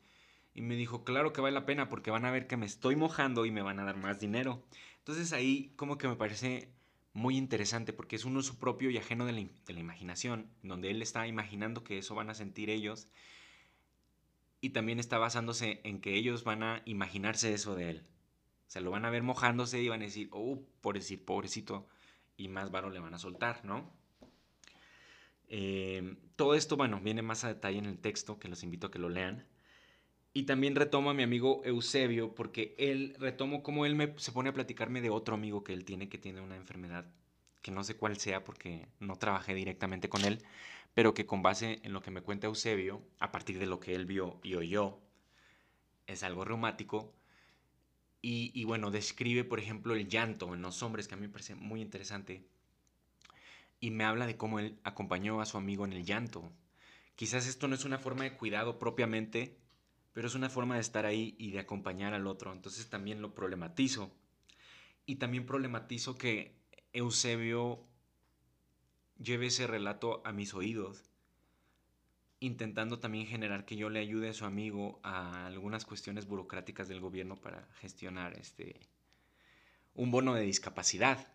Y 0.52 0.62
me 0.62 0.74
dijo, 0.74 1.04
claro 1.04 1.32
que 1.32 1.40
vale 1.40 1.54
la 1.54 1.64
pena 1.64 1.88
porque 1.88 2.10
van 2.10 2.24
a 2.24 2.32
ver 2.32 2.48
que 2.48 2.56
me 2.56 2.66
estoy 2.66 2.96
mojando 2.96 3.46
y 3.46 3.52
me 3.52 3.62
van 3.62 3.78
a 3.78 3.84
dar 3.84 3.96
más 3.96 4.18
dinero. 4.18 4.60
Entonces 4.98 5.32
ahí 5.32 5.72
como 5.76 5.96
que 5.96 6.08
me 6.08 6.16
parece 6.16 6.72
muy 7.12 7.36
interesante 7.36 7.92
porque 7.92 8.16
es 8.16 8.24
un 8.24 8.36
uso 8.36 8.58
propio 8.58 8.90
y 8.90 8.98
ajeno 8.98 9.26
de 9.26 9.32
la, 9.32 9.78
imaginación, 9.80 10.50
donde 10.64 10.90
él 10.90 11.02
está 11.02 11.24
imaginando 11.28 11.84
que 11.84 11.98
eso 11.98 12.16
van 12.16 12.30
a 12.30 12.34
sentir 12.34 12.68
ellos 12.68 13.06
y 14.60 14.70
también 14.70 14.98
está 14.98 15.18
basándose 15.18 15.82
en 15.84 16.00
que 16.00 16.16
ellos 16.16 16.42
van 16.42 16.64
a 16.64 16.82
imaginarse 16.84 17.54
eso 17.54 17.76
de 17.76 17.90
él. 17.90 18.06
O 18.66 18.70
sea, 18.72 18.82
lo 18.82 18.90
van 18.90 19.04
a 19.04 19.10
ver 19.10 19.22
mojándose 19.22 19.80
y 19.80 19.88
van 19.88 20.02
a 20.02 20.06
decir, 20.06 20.30
oh, 20.32 20.60
pobrecito, 20.80 21.26
pobrecito, 21.26 21.86
y 22.36 22.48
más 22.48 22.72
varo 22.72 22.90
le 22.90 22.98
van 22.98 23.14
a 23.14 23.18
soltar, 23.18 23.64
¿no? 23.64 23.88
Eh, 25.48 26.16
todo 26.36 26.54
esto, 26.54 26.76
bueno, 26.76 27.00
viene 27.00 27.22
más 27.22 27.44
a 27.44 27.48
detalle 27.48 27.78
en 27.78 27.86
el 27.86 27.98
texto, 27.98 28.38
que 28.38 28.48
los 28.48 28.62
invito 28.62 28.88
a 28.88 28.90
que 28.90 28.98
lo 28.98 29.08
lean. 29.08 29.46
Y 30.32 30.44
también 30.44 30.74
retomo 30.74 31.10
a 31.10 31.14
mi 31.14 31.22
amigo 31.22 31.62
Eusebio, 31.64 32.34
porque 32.34 32.74
él, 32.78 33.14
retomo 33.18 33.62
como 33.62 33.86
él 33.86 33.94
me, 33.94 34.14
se 34.18 34.32
pone 34.32 34.50
a 34.50 34.52
platicarme 34.52 35.00
de 35.00 35.10
otro 35.10 35.34
amigo 35.34 35.62
que 35.62 35.72
él 35.72 35.84
tiene 35.84 36.08
que 36.08 36.18
tiene 36.18 36.40
una 36.40 36.56
enfermedad 36.56 37.06
que 37.62 37.70
no 37.70 37.82
sé 37.84 37.96
cuál 37.96 38.18
sea 38.18 38.44
porque 38.44 38.88
no 39.00 39.16
trabajé 39.16 39.54
directamente 39.54 40.08
con 40.10 40.24
él, 40.24 40.44
pero 40.92 41.14
que 41.14 41.24
con 41.24 41.42
base 41.42 41.80
en 41.82 41.92
lo 41.92 42.02
que 42.02 42.10
me 42.10 42.20
cuenta 42.20 42.46
Eusebio, 42.46 43.02
a 43.20 43.32
partir 43.32 43.58
de 43.58 43.66
lo 43.66 43.80
que 43.80 43.94
él 43.94 44.06
vio 44.06 44.38
y 44.42 44.54
oyó, 44.54 45.00
es 46.06 46.22
algo 46.22 46.44
reumático. 46.44 47.14
Y, 48.20 48.50
y 48.54 48.64
bueno, 48.64 48.90
describe, 48.90 49.44
por 49.44 49.60
ejemplo, 49.60 49.94
el 49.94 50.08
llanto 50.08 50.52
en 50.54 50.62
los 50.62 50.82
hombres, 50.82 51.08
que 51.08 51.14
a 51.14 51.16
mí 51.16 51.26
me 51.26 51.32
parece 51.32 51.54
muy 51.54 51.80
interesante. 51.80 52.44
Y 53.84 53.90
me 53.90 54.04
habla 54.04 54.26
de 54.26 54.38
cómo 54.38 54.60
él 54.60 54.80
acompañó 54.82 55.42
a 55.42 55.44
su 55.44 55.58
amigo 55.58 55.84
en 55.84 55.92
el 55.92 56.06
llanto. 56.06 56.50
Quizás 57.16 57.46
esto 57.46 57.68
no 57.68 57.74
es 57.74 57.84
una 57.84 57.98
forma 57.98 58.24
de 58.24 58.34
cuidado 58.34 58.78
propiamente, 58.78 59.58
pero 60.14 60.26
es 60.26 60.34
una 60.34 60.48
forma 60.48 60.76
de 60.76 60.80
estar 60.80 61.04
ahí 61.04 61.34
y 61.38 61.50
de 61.50 61.58
acompañar 61.58 62.14
al 62.14 62.26
otro. 62.26 62.50
Entonces 62.54 62.88
también 62.88 63.20
lo 63.20 63.34
problematizo. 63.34 64.10
Y 65.04 65.16
también 65.16 65.44
problematizo 65.44 66.16
que 66.16 66.56
Eusebio 66.94 67.84
lleve 69.18 69.48
ese 69.48 69.66
relato 69.66 70.22
a 70.24 70.32
mis 70.32 70.54
oídos, 70.54 71.10
intentando 72.40 73.00
también 73.00 73.26
generar 73.26 73.66
que 73.66 73.76
yo 73.76 73.90
le 73.90 74.00
ayude 74.00 74.30
a 74.30 74.32
su 74.32 74.46
amigo 74.46 74.98
a 75.02 75.44
algunas 75.44 75.84
cuestiones 75.84 76.26
burocráticas 76.26 76.88
del 76.88 77.00
gobierno 77.00 77.36
para 77.36 77.68
gestionar 77.80 78.32
este 78.32 78.80
un 79.92 80.10
bono 80.10 80.32
de 80.32 80.40
discapacidad. 80.40 81.34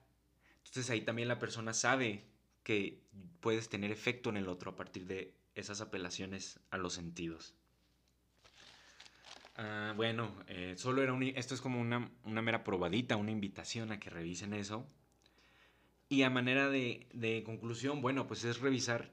Entonces 0.66 0.90
ahí 0.90 1.02
también 1.02 1.28
la 1.28 1.38
persona 1.38 1.76
sabe 1.76 2.29
que 2.64 3.02
puedes 3.40 3.70
tener 3.70 3.92
efecto 3.92 4.30
en 4.30 4.38
el 4.38 4.48
otro 4.48 4.72
a 4.72 4.76
partir 4.76 5.06
de 5.06 5.34
esas 5.56 5.82
apelaciones 5.82 6.60
a 6.70 6.78
los 6.78 6.94
sentidos. 6.94 7.56
Ah, 9.56 9.94
bueno, 9.96 10.34
eh, 10.48 10.76
solo 10.78 11.02
era 11.02 11.12
un, 11.12 11.22
esto 11.24 11.54
es 11.54 11.60
como 11.60 11.82
una, 11.82 12.10
mera 12.24 12.64
probadita, 12.64 13.18
una 13.18 13.32
invitación 13.32 13.92
a 13.92 14.00
que 14.00 14.10
revisen 14.10 14.54
eso. 14.54 14.88
Y 16.08 16.24
a 16.24 16.30
manera 16.30 16.70
de, 16.70 17.08
de, 17.14 17.44
conclusión, 17.44 18.02
bueno, 18.02 18.26
pues 18.26 18.46
es 18.46 18.62
revisar 18.62 19.12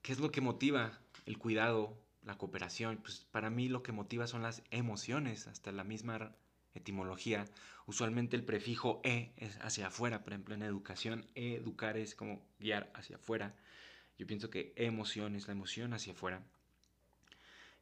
qué 0.00 0.12
es 0.12 0.20
lo 0.20 0.30
que 0.30 0.40
motiva 0.40 1.00
el 1.26 1.38
cuidado, 1.38 2.00
la 2.22 2.38
cooperación. 2.38 2.98
Pues 2.98 3.26
para 3.32 3.50
mí 3.50 3.68
lo 3.68 3.82
que 3.82 3.90
motiva 3.90 4.28
son 4.28 4.42
las 4.42 4.62
emociones, 4.70 5.48
hasta 5.48 5.72
la 5.72 5.82
misma 5.82 6.36
etimología. 6.74 7.44
Usualmente 7.86 8.36
el 8.36 8.44
prefijo 8.44 9.00
e 9.04 9.32
es 9.36 9.56
hacia 9.58 9.88
afuera, 9.88 10.22
por 10.22 10.32
ejemplo 10.32 10.54
en 10.54 10.62
educación, 10.62 11.26
educar 11.34 11.96
es 11.96 12.14
como 12.14 12.42
guiar 12.58 12.90
hacia 12.94 13.16
afuera. 13.16 13.54
Yo 14.18 14.26
pienso 14.26 14.50
que 14.50 14.72
emoción 14.76 15.36
es 15.36 15.46
la 15.46 15.52
emoción 15.52 15.94
hacia 15.94 16.12
afuera, 16.12 16.42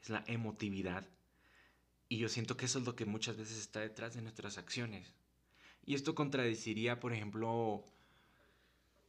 es 0.03 0.11
la 0.11 0.23
emotividad. 0.27 1.09
Y 2.09 2.19
yo 2.19 2.29
siento 2.29 2.57
que 2.57 2.67
eso 2.67 2.79
es 2.79 2.85
lo 2.85 2.95
que 2.95 3.05
muchas 3.05 3.37
veces 3.37 3.59
está 3.59 3.81
detrás 3.81 4.15
de 4.15 4.23
nuestras 4.23 4.59
acciones. 4.59 5.15
Y 5.85 5.95
esto 5.95 6.15
contradeciría, 6.15 7.01
por 7.01 7.13
ejemplo, 7.13 7.85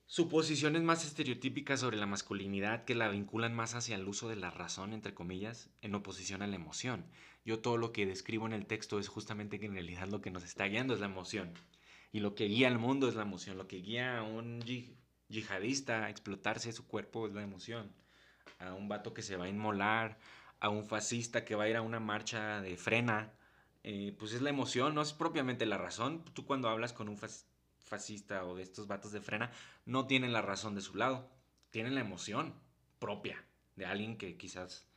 suposiciones 0.07 0.81
más 0.83 1.05
estereotípicas 1.05 1.81
sobre 1.81 1.97
la 1.97 2.05
masculinidad 2.05 2.85
que 2.85 2.95
la 2.95 3.09
vinculan 3.09 3.53
más 3.53 3.75
hacia 3.75 3.95
el 3.95 4.07
uso 4.07 4.29
de 4.29 4.37
la 4.37 4.49
razón, 4.49 4.93
entre 4.93 5.13
comillas, 5.13 5.69
en 5.81 5.93
oposición 5.95 6.41
a 6.41 6.47
la 6.47 6.55
emoción. 6.55 7.05
Yo 7.43 7.59
todo 7.59 7.75
lo 7.75 7.91
que 7.91 8.05
describo 8.05 8.45
en 8.45 8.53
el 8.53 8.65
texto 8.65 8.99
es 8.99 9.09
justamente 9.09 9.59
que 9.59 9.65
en 9.65 9.73
realidad 9.73 10.07
lo 10.07 10.21
que 10.21 10.31
nos 10.31 10.45
está 10.45 10.65
guiando 10.65 10.93
es 10.93 11.01
la 11.01 11.07
emoción. 11.07 11.53
Y 12.13 12.21
lo 12.21 12.35
que 12.35 12.45
guía 12.45 12.69
al 12.69 12.79
mundo 12.79 13.09
es 13.09 13.15
la 13.15 13.23
emoción. 13.23 13.57
Lo 13.57 13.67
que 13.67 13.77
guía 13.77 14.19
a 14.19 14.23
un 14.23 14.61
yihadista 15.27 16.05
a 16.05 16.09
explotarse 16.09 16.71
su 16.71 16.87
cuerpo 16.87 17.27
es 17.27 17.33
la 17.33 17.43
emoción. 17.43 17.93
A 18.59 18.73
un 18.73 18.87
vato 18.87 19.13
que 19.13 19.21
se 19.21 19.35
va 19.35 19.45
a 19.45 19.49
inmolar, 19.49 20.19
a 20.61 20.69
un 20.69 20.85
fascista 20.85 21.43
que 21.43 21.55
va 21.55 21.65
a 21.65 21.69
ir 21.69 21.75
a 21.75 21.81
una 21.81 21.99
marcha 21.99 22.61
de 22.61 22.77
frena, 22.77 23.33
eh, 23.83 24.15
pues 24.17 24.33
es 24.33 24.41
la 24.41 24.49
emoción, 24.49 24.95
no 24.95 25.01
es 25.01 25.11
propiamente 25.11 25.65
la 25.65 25.77
razón. 25.77 26.23
Tú 26.33 26.45
cuando 26.45 26.69
hablas 26.69 26.93
con 26.93 27.09
un 27.09 27.17
fascista 27.87 28.45
o 28.45 28.55
de 28.55 28.63
estos 28.63 28.87
vatos 28.87 29.11
de 29.11 29.21
frena, 29.21 29.51
no 29.85 30.07
tienen 30.07 30.33
la 30.33 30.41
razón 30.41 30.75
de 30.75 30.81
su 30.81 30.95
lado, 30.95 31.29
tienen 31.69 31.95
la 31.95 32.01
emoción 32.01 32.53
propia 32.99 33.43
de 33.75 33.85
alguien 33.85 34.17
que 34.17 34.37
quizás 34.37 34.87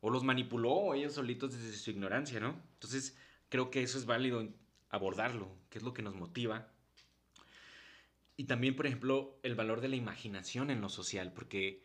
o 0.00 0.10
los 0.10 0.24
manipuló 0.24 0.94
ellos 0.94 1.14
solitos 1.14 1.52
desde 1.52 1.76
su 1.76 1.90
ignorancia, 1.90 2.40
¿no? 2.40 2.60
Entonces 2.74 3.16
creo 3.48 3.70
que 3.70 3.82
eso 3.82 3.98
es 3.98 4.06
válido 4.06 4.48
abordarlo, 4.90 5.50
que 5.70 5.78
es 5.78 5.84
lo 5.84 5.92
que 5.92 6.02
nos 6.02 6.14
motiva. 6.14 6.68
Y 8.36 8.44
también, 8.44 8.76
por 8.76 8.86
ejemplo, 8.86 9.38
el 9.42 9.56
valor 9.56 9.80
de 9.80 9.88
la 9.88 9.96
imaginación 9.96 10.70
en 10.70 10.80
lo 10.80 10.88
social, 10.88 11.32
porque 11.32 11.82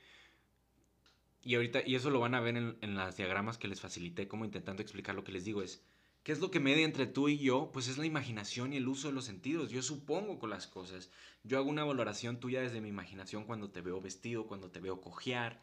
y 1.41 1.55
ahorita, 1.55 1.81
y 1.85 1.95
eso 1.95 2.09
lo 2.09 2.19
van 2.19 2.35
a 2.35 2.39
ver 2.39 2.55
en, 2.55 2.77
en 2.81 2.95
las 2.95 3.17
diagramas 3.17 3.57
que 3.57 3.67
les 3.67 3.81
facilité, 3.81 4.27
como 4.27 4.45
intentando 4.45 4.81
explicar 4.81 5.15
lo 5.15 5.23
que 5.23 5.33
les 5.33 5.43
digo, 5.43 5.61
es, 5.61 5.83
¿qué 6.23 6.31
es 6.31 6.39
lo 6.39 6.51
que 6.51 6.59
media 6.59 6.85
entre 6.85 7.05
tú 7.05 7.29
y 7.29 7.37
yo? 7.37 7.71
Pues 7.71 7.87
es 7.87 7.97
la 7.97 8.05
imaginación 8.05 8.73
y 8.73 8.77
el 8.77 8.87
uso 8.87 9.07
de 9.09 9.13
los 9.13 9.25
sentidos. 9.25 9.69
Yo 9.69 9.81
supongo 9.81 10.39
con 10.39 10.49
las 10.49 10.67
cosas. 10.67 11.09
Yo 11.43 11.57
hago 11.57 11.69
una 11.69 11.83
valoración 11.83 12.39
tuya 12.39 12.61
desde 12.61 12.81
mi 12.81 12.89
imaginación 12.89 13.45
cuando 13.45 13.69
te 13.69 13.81
veo 13.81 14.01
vestido, 14.01 14.47
cuando 14.47 14.71
te 14.71 14.79
veo 14.79 15.01
cojear. 15.01 15.61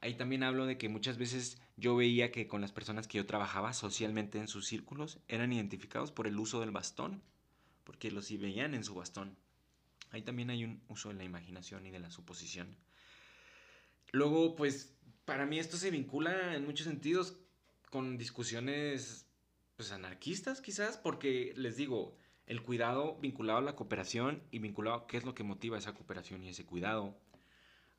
Ahí 0.00 0.14
también 0.14 0.42
hablo 0.42 0.66
de 0.66 0.78
que 0.78 0.88
muchas 0.88 1.18
veces 1.18 1.60
yo 1.76 1.96
veía 1.96 2.30
que 2.30 2.46
con 2.46 2.60
las 2.60 2.72
personas 2.72 3.08
que 3.08 3.18
yo 3.18 3.26
trabajaba 3.26 3.72
socialmente 3.72 4.38
en 4.38 4.48
sus 4.48 4.66
círculos 4.66 5.18
eran 5.26 5.52
identificados 5.52 6.12
por 6.12 6.26
el 6.26 6.38
uso 6.38 6.60
del 6.60 6.70
bastón, 6.70 7.22
porque 7.84 8.10
los 8.10 8.30
veían 8.30 8.74
en 8.74 8.84
su 8.84 8.94
bastón. 8.94 9.36
Ahí 10.10 10.22
también 10.22 10.50
hay 10.50 10.64
un 10.64 10.80
uso 10.88 11.08
de 11.08 11.16
la 11.16 11.24
imaginación 11.24 11.86
y 11.86 11.90
de 11.90 11.98
la 11.98 12.10
suposición. 12.10 12.76
Luego, 14.12 14.54
pues 14.54 14.94
para 15.24 15.46
mí 15.46 15.58
esto 15.58 15.76
se 15.76 15.90
vincula 15.90 16.54
en 16.54 16.64
muchos 16.64 16.86
sentidos 16.86 17.36
con 17.90 18.16
discusiones 18.18 19.25
pues 19.76 19.92
anarquistas 19.92 20.60
quizás, 20.60 20.96
porque 20.96 21.52
les 21.56 21.76
digo, 21.76 22.16
el 22.46 22.62
cuidado 22.62 23.18
vinculado 23.20 23.58
a 23.58 23.62
la 23.62 23.76
cooperación 23.76 24.42
y 24.50 24.58
vinculado 24.58 24.96
a 24.96 25.06
qué 25.06 25.16
es 25.16 25.24
lo 25.24 25.34
que 25.34 25.42
motiva 25.42 25.78
esa 25.78 25.94
cooperación 25.94 26.42
y 26.42 26.48
ese 26.48 26.64
cuidado, 26.64 27.18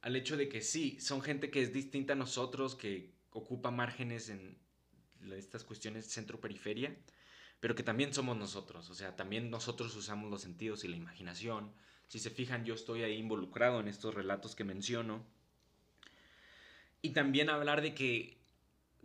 al 0.02 0.16
hecho 0.16 0.38
de 0.38 0.50
que 0.50 0.62
sí, 0.62 1.00
son 1.00 1.22
gente 1.22 1.52
que 1.52 1.62
es 1.62 1.74
distinta 1.74 2.14
a 2.14 2.16
nosotros, 2.16 2.76
que 2.76 3.14
ocupa 3.32 3.72
márgenes 3.72 4.30
en 4.30 4.58
estas 5.34 5.64
cuestiones 5.64 6.06
centro-periferia, 6.08 6.98
pero 7.60 7.76
que 7.76 7.84
también 7.84 8.14
somos 8.14 8.38
nosotros, 8.38 8.90
o 8.90 8.96
sea, 8.96 9.16
también 9.16 9.50
nosotros 9.50 9.96
usamos 9.96 10.30
los 10.30 10.42
sentidos 10.42 10.84
y 10.84 10.88
la 10.88 10.96
imaginación. 10.96 11.74
Si 12.08 12.20
se 12.20 12.30
fijan, 12.30 12.64
yo 12.64 12.74
estoy 12.76 13.04
ahí 13.04 13.18
involucrado 13.18 13.80
en 13.80 13.88
estos 13.88 14.14
relatos 14.14 14.56
que 14.56 14.64
menciono. 14.64 15.26
Y 17.02 17.10
también 17.10 17.50
hablar 17.50 17.82
de 17.82 17.94
que 17.94 18.37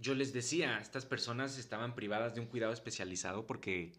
yo 0.02 0.14
les 0.16 0.32
decía, 0.32 0.80
estas 0.80 1.06
personas 1.06 1.56
estaban 1.58 1.94
privadas 1.94 2.34
de 2.34 2.40
un 2.40 2.46
cuidado 2.46 2.72
especializado 2.72 3.46
porque 3.46 3.92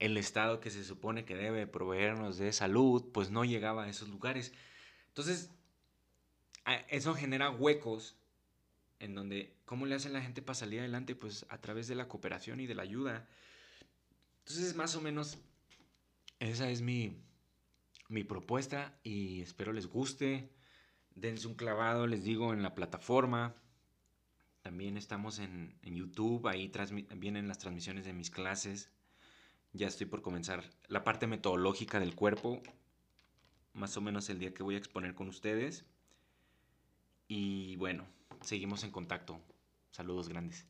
el 0.00 0.16
Estado 0.16 0.60
que 0.60 0.70
se 0.70 0.84
supone 0.84 1.24
que 1.24 1.36
debe 1.36 1.66
proveernos 1.66 2.38
de 2.38 2.52
salud, 2.52 3.10
pues 3.12 3.30
no 3.30 3.44
llegaba 3.44 3.84
a 3.84 3.88
esos 3.88 4.08
lugares. 4.08 4.52
Entonces, 5.08 5.50
eso 6.88 7.14
genera 7.14 7.50
huecos 7.50 8.16
en 8.98 9.14
donde, 9.14 9.54
¿cómo 9.64 9.86
le 9.86 9.94
hace 9.94 10.08
la 10.08 10.20
gente 10.20 10.42
para 10.42 10.54
salir 10.54 10.80
adelante? 10.80 11.14
Pues 11.14 11.46
a 11.48 11.60
través 11.60 11.86
de 11.86 11.94
la 11.94 12.08
cooperación 12.08 12.60
y 12.60 12.66
de 12.66 12.74
la 12.74 12.82
ayuda. 12.82 13.28
Entonces, 14.40 14.74
más 14.74 14.96
o 14.96 15.00
menos, 15.00 15.38
esa 16.40 16.68
es 16.68 16.82
mi, 16.82 17.16
mi 18.08 18.24
propuesta 18.24 18.98
y 19.04 19.40
espero 19.40 19.72
les 19.72 19.86
guste. 19.86 20.50
Dense 21.14 21.46
un 21.46 21.54
clavado, 21.54 22.08
les 22.08 22.24
digo, 22.24 22.52
en 22.52 22.62
la 22.62 22.74
plataforma. 22.74 23.54
También 24.68 24.98
estamos 24.98 25.38
en, 25.38 25.78
en 25.80 25.94
YouTube, 25.94 26.46
ahí 26.46 26.70
vienen 27.16 27.48
las 27.48 27.56
transmisiones 27.56 28.04
de 28.04 28.12
mis 28.12 28.28
clases. 28.28 28.90
Ya 29.72 29.86
estoy 29.86 30.04
por 30.04 30.20
comenzar 30.20 30.62
la 30.88 31.04
parte 31.04 31.26
metodológica 31.26 31.98
del 31.98 32.14
cuerpo, 32.14 32.60
más 33.72 33.96
o 33.96 34.02
menos 34.02 34.28
el 34.28 34.38
día 34.38 34.52
que 34.52 34.62
voy 34.62 34.74
a 34.74 34.78
exponer 34.78 35.14
con 35.14 35.26
ustedes. 35.28 35.86
Y 37.28 37.76
bueno, 37.76 38.04
seguimos 38.42 38.84
en 38.84 38.90
contacto. 38.90 39.40
Saludos 39.90 40.28
grandes. 40.28 40.66